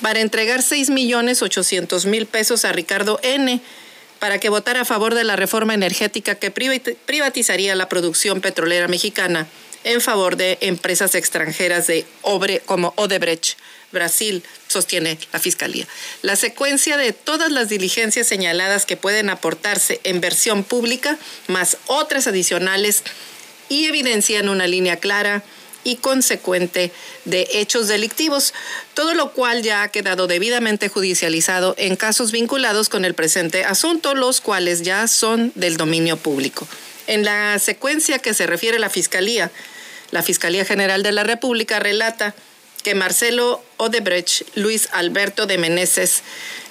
[0.03, 3.59] para entregar 6 millones 800 mil pesos a Ricardo N.
[4.19, 9.47] para que votara a favor de la reforma energética que privatizaría la producción petrolera mexicana
[9.83, 13.57] en favor de empresas extranjeras de Obre como Odebrecht,
[13.91, 15.87] Brasil, sostiene la Fiscalía.
[16.21, 21.17] La secuencia de todas las diligencias señaladas que pueden aportarse en versión pública,
[21.47, 23.03] más otras adicionales,
[23.69, 25.43] y evidencian una línea clara
[25.89, 26.91] y consecuente
[27.25, 28.53] de hechos delictivos,
[28.93, 34.15] todo lo cual ya ha quedado debidamente judicializado en casos vinculados con el presente asunto,
[34.15, 36.67] los cuales ya son del dominio público.
[37.07, 39.51] En la secuencia que se refiere la Fiscalía,
[40.11, 42.35] la Fiscalía General de la República relata
[42.83, 46.23] que Marcelo Odebrecht, Luis Alberto de Meneses,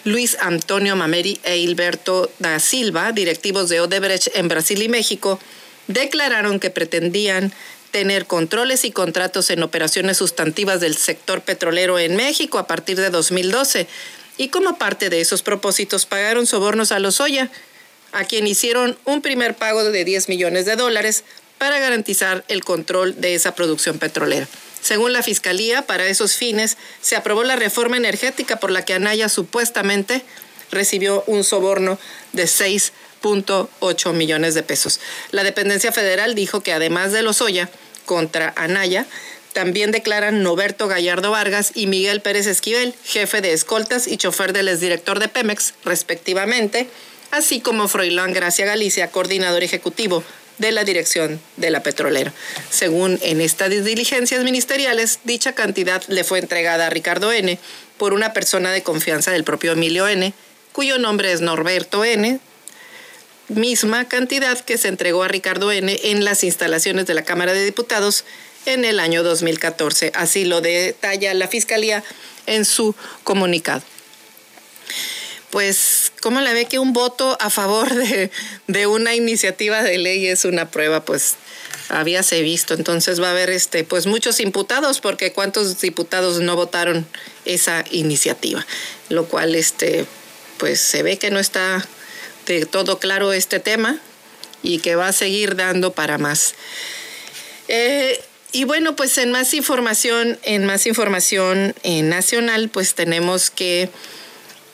[0.04, 5.38] Luis Antonio Mameri e Hilberto da Silva, directivos de Odebrecht en Brasil y México,
[5.86, 7.52] declararon que pretendían
[7.90, 13.10] tener controles y contratos en operaciones sustantivas del sector petrolero en México a partir de
[13.10, 13.86] 2012
[14.36, 17.50] y como parte de esos propósitos pagaron sobornos a los Oya,
[18.12, 21.24] a quien hicieron un primer pago de 10 millones de dólares
[21.58, 24.46] para garantizar el control de esa producción petrolera.
[24.80, 29.28] Según la Fiscalía, para esos fines se aprobó la reforma energética por la que Anaya
[29.28, 30.22] supuestamente
[30.70, 31.98] recibió un soborno
[32.32, 32.92] de 6
[33.22, 35.00] .8 millones de pesos.
[35.30, 37.68] La dependencia federal dijo que además de Lozoya
[38.06, 39.06] contra Anaya,
[39.52, 44.68] también declaran Noberto Gallardo Vargas y Miguel Pérez Esquivel, jefe de escoltas y chofer del
[44.68, 46.88] exdirector de Pemex, respectivamente,
[47.30, 50.22] así como Froilán Gracia Galicia, coordinador ejecutivo
[50.58, 52.32] de la dirección de la petrolera.
[52.70, 57.58] Según en estas diligencias ministeriales, dicha cantidad le fue entregada a Ricardo N.
[57.96, 60.32] por una persona de confianza del propio Emilio N.,
[60.72, 62.40] cuyo nombre es Norberto N.,
[63.48, 65.98] misma cantidad que se entregó a Ricardo N.
[66.04, 68.24] en las instalaciones de la Cámara de Diputados
[68.66, 70.12] en el año 2014.
[70.14, 72.04] Así lo detalla la Fiscalía
[72.46, 72.94] en su
[73.24, 73.82] comunicado.
[75.50, 78.30] Pues, ¿cómo la ve que un voto a favor de,
[78.66, 81.04] de una iniciativa de ley es una prueba?
[81.04, 81.36] Pues
[81.88, 82.74] habíase visto.
[82.74, 87.06] Entonces va a haber este, pues muchos imputados, porque cuántos diputados no votaron
[87.44, 88.66] esa iniciativa,
[89.08, 90.06] lo cual este,
[90.58, 91.86] pues se ve que no está
[92.70, 94.00] todo claro este tema
[94.62, 96.54] y que va a seguir dando para más.
[97.68, 98.20] Eh,
[98.52, 103.90] y bueno, pues en más información, en más información nacional, pues tenemos que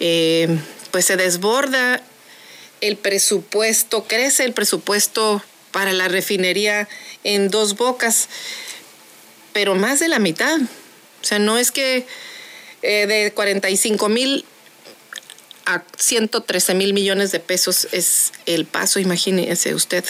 [0.00, 0.48] eh,
[0.90, 2.02] pues se desborda
[2.80, 6.88] el presupuesto, crece el presupuesto para la refinería
[7.24, 8.28] en dos bocas,
[9.52, 10.60] pero más de la mitad.
[10.60, 12.06] O sea, no es que
[12.82, 14.44] eh, de 45 mil
[15.66, 20.04] a 113 mil millones de pesos es el paso, imagínese usted.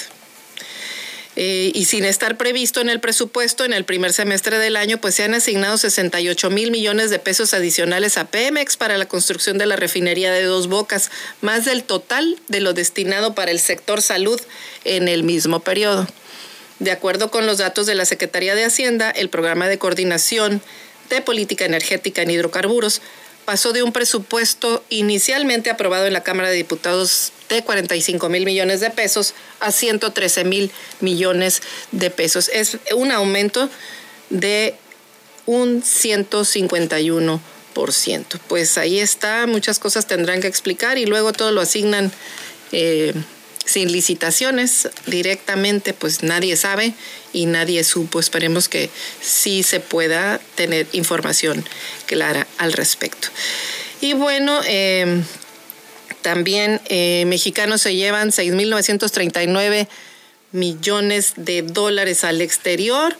[1.37, 5.17] Eh, y sin estar previsto en el presupuesto en el primer semestre del año, pues
[5.17, 9.67] se han asignado 68 mil millones de pesos adicionales a Pemex para la construcción de
[9.67, 14.41] la refinería de Dos Bocas, más del total de lo destinado para el sector salud
[14.85, 16.07] en el mismo periodo.
[16.79, 20.63] De acuerdo con los datos de la Secretaría de Hacienda, el programa de coordinación
[21.11, 23.01] de política energética en hidrocarburos
[23.45, 28.81] pasó de un presupuesto inicialmente aprobado en la Cámara de Diputados de 45 mil millones
[28.81, 30.71] de pesos a 113 mil
[31.01, 32.51] millones de pesos.
[32.53, 33.69] Es un aumento
[34.31, 34.75] de
[35.47, 37.41] un 151%.
[38.49, 42.11] Pues ahí está, muchas cosas tendrán que explicar y luego todo lo asignan
[42.73, 43.15] eh,
[43.65, 46.95] sin licitaciones directamente, pues nadie sabe
[47.33, 48.21] y nadie supo.
[48.21, 48.91] Esperemos que
[49.21, 51.65] sí se pueda tener información
[52.07, 53.29] clara al respecto.
[54.01, 55.25] Y bueno, em,
[56.23, 59.89] también eh, mexicanos se llevan 6.939
[60.55, 63.17] millones de dólares al exterior.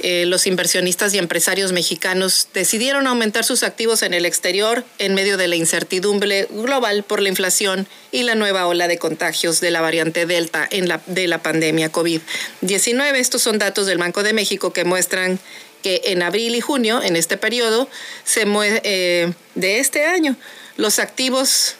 [0.00, 5.36] Eh, los inversionistas y empresarios mexicanos decidieron aumentar sus activos en el exterior en medio
[5.36, 9.80] de la incertidumbre global por la inflación y la nueva ola de contagios de la
[9.80, 13.16] variante Delta en la, de la pandemia COVID-19.
[13.16, 15.38] Estos son datos del Banco de México que muestran
[15.82, 17.88] que en abril y junio, en este periodo
[18.24, 18.44] se
[18.84, 20.36] eh, de este año,
[20.76, 21.74] los activos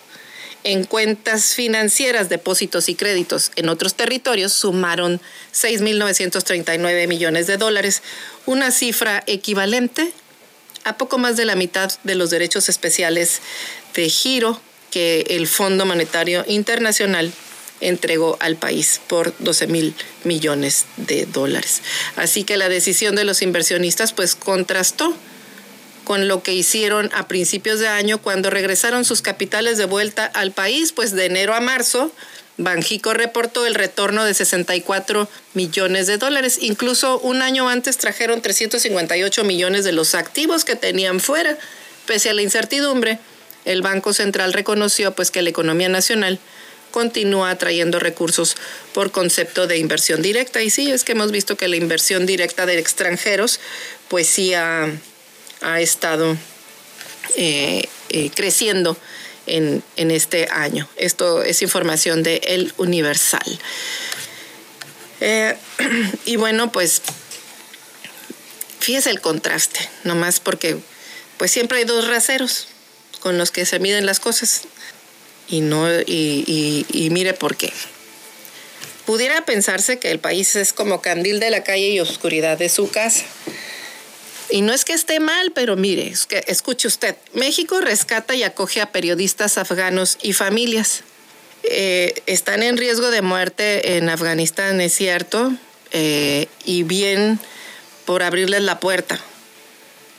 [0.68, 5.18] en cuentas financieras, depósitos y créditos en otros territorios sumaron
[5.54, 8.02] 6.939 millones de dólares,
[8.44, 10.12] una cifra equivalente
[10.84, 13.40] a poco más de la mitad de los derechos especiales
[13.94, 14.60] de giro
[14.90, 17.32] que el Fondo Monetario Internacional
[17.80, 19.94] entregó al país por 12 mil
[20.24, 21.80] millones de dólares.
[22.16, 25.16] Así que la decisión de los inversionistas pues contrastó
[26.08, 30.52] con lo que hicieron a principios de año cuando regresaron sus capitales de vuelta al
[30.52, 32.10] país, pues de enero a marzo,
[32.56, 36.60] Banjico reportó el retorno de 64 millones de dólares.
[36.62, 41.58] Incluso un año antes trajeron 358 millones de los activos que tenían fuera.
[42.06, 43.18] Pese a la incertidumbre,
[43.66, 46.38] el Banco Central reconoció pues que la economía nacional
[46.90, 48.56] continúa atrayendo recursos
[48.94, 50.62] por concepto de inversión directa.
[50.62, 53.60] Y sí, es que hemos visto que la inversión directa de extranjeros,
[54.08, 54.90] pues sí ha,
[55.60, 56.36] ha estado
[57.36, 58.96] eh, eh, creciendo
[59.46, 60.88] en, este año.
[60.96, 63.58] Esto es información de El Universal.
[65.20, 65.56] Eh,
[66.26, 67.02] y bueno, pues
[68.80, 70.76] fíjese el contraste, nomás porque
[71.36, 72.68] pues siempre hay dos raseros
[73.20, 74.62] con los que se miden las cosas
[75.48, 77.72] y no y mire por qué.
[79.06, 82.90] Pudiera pensarse que el país es como candil de la calle y oscuridad de su
[82.90, 83.24] casa.
[84.50, 86.12] Y no es que esté mal, pero mire,
[86.46, 91.02] escuche usted, México rescata y acoge a periodistas afganos y familias.
[91.64, 95.52] Eh, están en riesgo de muerte en Afganistán, es cierto,
[95.90, 97.38] eh, y bien
[98.06, 99.20] por abrirles la puerta.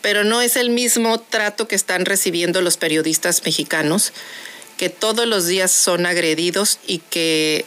[0.02, 4.14] Pero no es el mismo trato que están recibiendo los periodistas mexicanos,
[4.78, 7.66] que todos los días son agredidos y que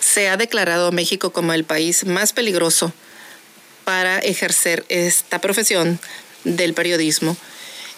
[0.00, 2.92] se ha declarado México como el país más peligroso
[3.88, 5.98] para ejercer esta profesión
[6.44, 7.38] del periodismo.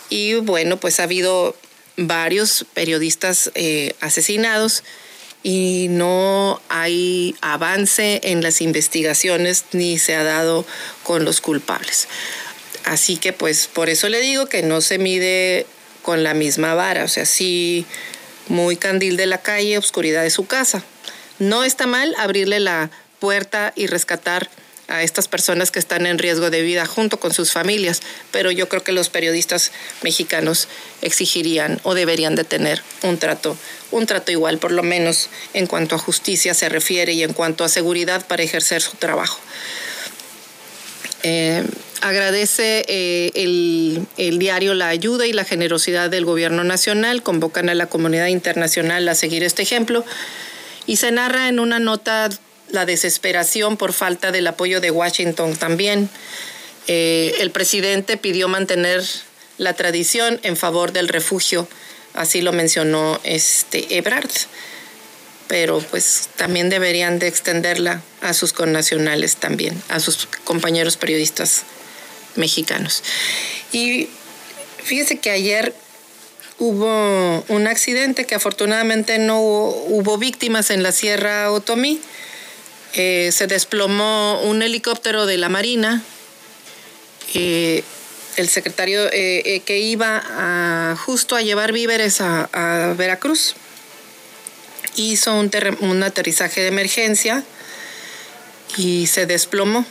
[0.08, 1.56] Y bueno, pues ha habido
[1.96, 4.84] varios periodistas eh, asesinados
[5.42, 10.64] y no hay avance en las investigaciones ni se ha dado
[11.02, 12.06] con los culpables.
[12.84, 15.66] Así que pues por eso le digo que no se mide
[16.02, 17.84] con la misma vara, o sea, sí
[18.46, 20.84] muy candil de la calle, oscuridad de su casa.
[21.40, 24.48] No está mal abrirle la puerta y rescatar
[24.90, 28.68] a estas personas que están en riesgo de vida junto con sus familias, pero yo
[28.68, 29.72] creo que los periodistas
[30.02, 30.68] mexicanos
[31.00, 33.56] exigirían o deberían de tener un trato,
[33.90, 37.64] un trato igual, por lo menos en cuanto a justicia se refiere y en cuanto
[37.64, 39.40] a seguridad para ejercer su trabajo.
[41.22, 41.64] Eh,
[42.00, 47.74] agradece eh, el, el, diario la ayuda y la generosidad del gobierno nacional, convocan a
[47.74, 50.04] la comunidad internacional a seguir este ejemplo
[50.86, 52.30] y se narra en una nota
[52.72, 56.08] la desesperación por falta del apoyo de Washington también.
[56.86, 59.04] Eh, el presidente pidió mantener
[59.58, 61.68] la tradición en favor del refugio,
[62.14, 64.30] así lo mencionó este Ebrard,
[65.48, 71.64] pero pues también deberían de extenderla a sus connacionales también, a sus compañeros periodistas
[72.36, 73.02] mexicanos.
[73.72, 74.08] Y
[74.82, 75.74] fíjese que ayer
[76.58, 82.00] hubo un accidente que afortunadamente no hubo víctimas en la Sierra Otomí.
[82.94, 86.02] Eh, se desplomó un helicóptero de la Marina.
[87.34, 87.84] Eh,
[88.36, 93.54] el secretario eh, que iba justo a llevar víveres a, Veracruz
[94.96, 97.44] hizo un, aterrizaje de emergencia
[98.76, 99.84] y se desplomó.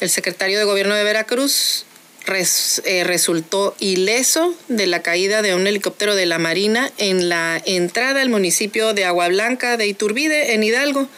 [0.00, 1.84] El secretario de gobierno de Veracruz
[2.24, 8.30] resultó ileso de la caída de un helicóptero de la Marina en la entrada al
[8.30, 11.08] municipio de Agua Blanca de Iturbide, en Hidalgo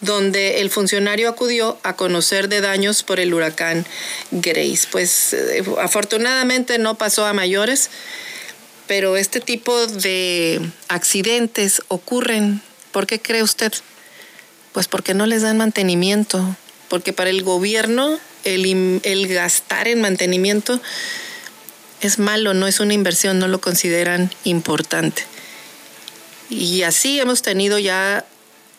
[0.00, 3.86] donde el funcionario acudió a conocer de daños por el huracán
[4.30, 4.86] Grace.
[4.90, 7.90] Pues eh, afortunadamente no pasó a mayores,
[8.86, 12.62] pero este tipo de accidentes ocurren.
[12.92, 13.72] ¿Por qué cree usted?
[14.72, 16.56] Pues porque no les dan mantenimiento,
[16.88, 20.80] porque para el gobierno el, el gastar en mantenimiento
[22.02, 25.24] es malo, no es una inversión, no lo consideran importante.
[26.50, 28.24] Y así hemos tenido ya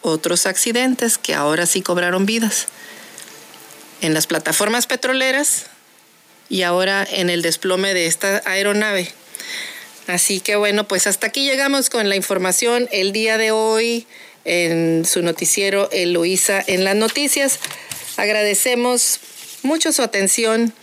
[0.02, 2.68] otros accidentes que ahora sí cobraron vidas.
[4.02, 5.66] En las plataformas petroleras
[6.50, 9.12] y ahora en el desplome de esta aeronave.
[10.08, 14.08] Así que bueno, pues hasta aquí llegamos con la información el día de hoy
[14.46, 17.60] en su noticiero Eloísa en las noticias.
[18.16, 19.20] Agradecemos
[19.64, 20.74] mucho su atención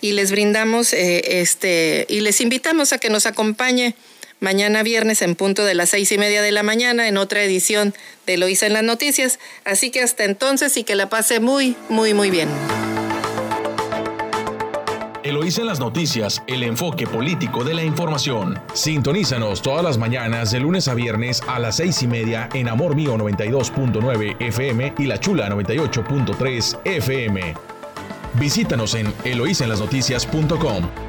[0.00, 3.96] y les brindamos eh, este y les invitamos a que nos acompañe
[4.40, 7.94] mañana viernes en punto de las seis y media de la mañana en otra edición
[8.26, 9.38] de Loisa en las Noticias.
[9.64, 12.48] Así que hasta entonces y que la pase muy, muy, muy bien.
[15.28, 18.58] Eloísa en las noticias, el enfoque político de la información.
[18.72, 22.96] Sintonízanos todas las mañanas de lunes a viernes a las seis y media en Amor
[22.96, 27.54] Mío 92.9 FM y La Chula 98.3 FM.
[28.40, 31.07] Visítanos en eloísenlasnoticias.com.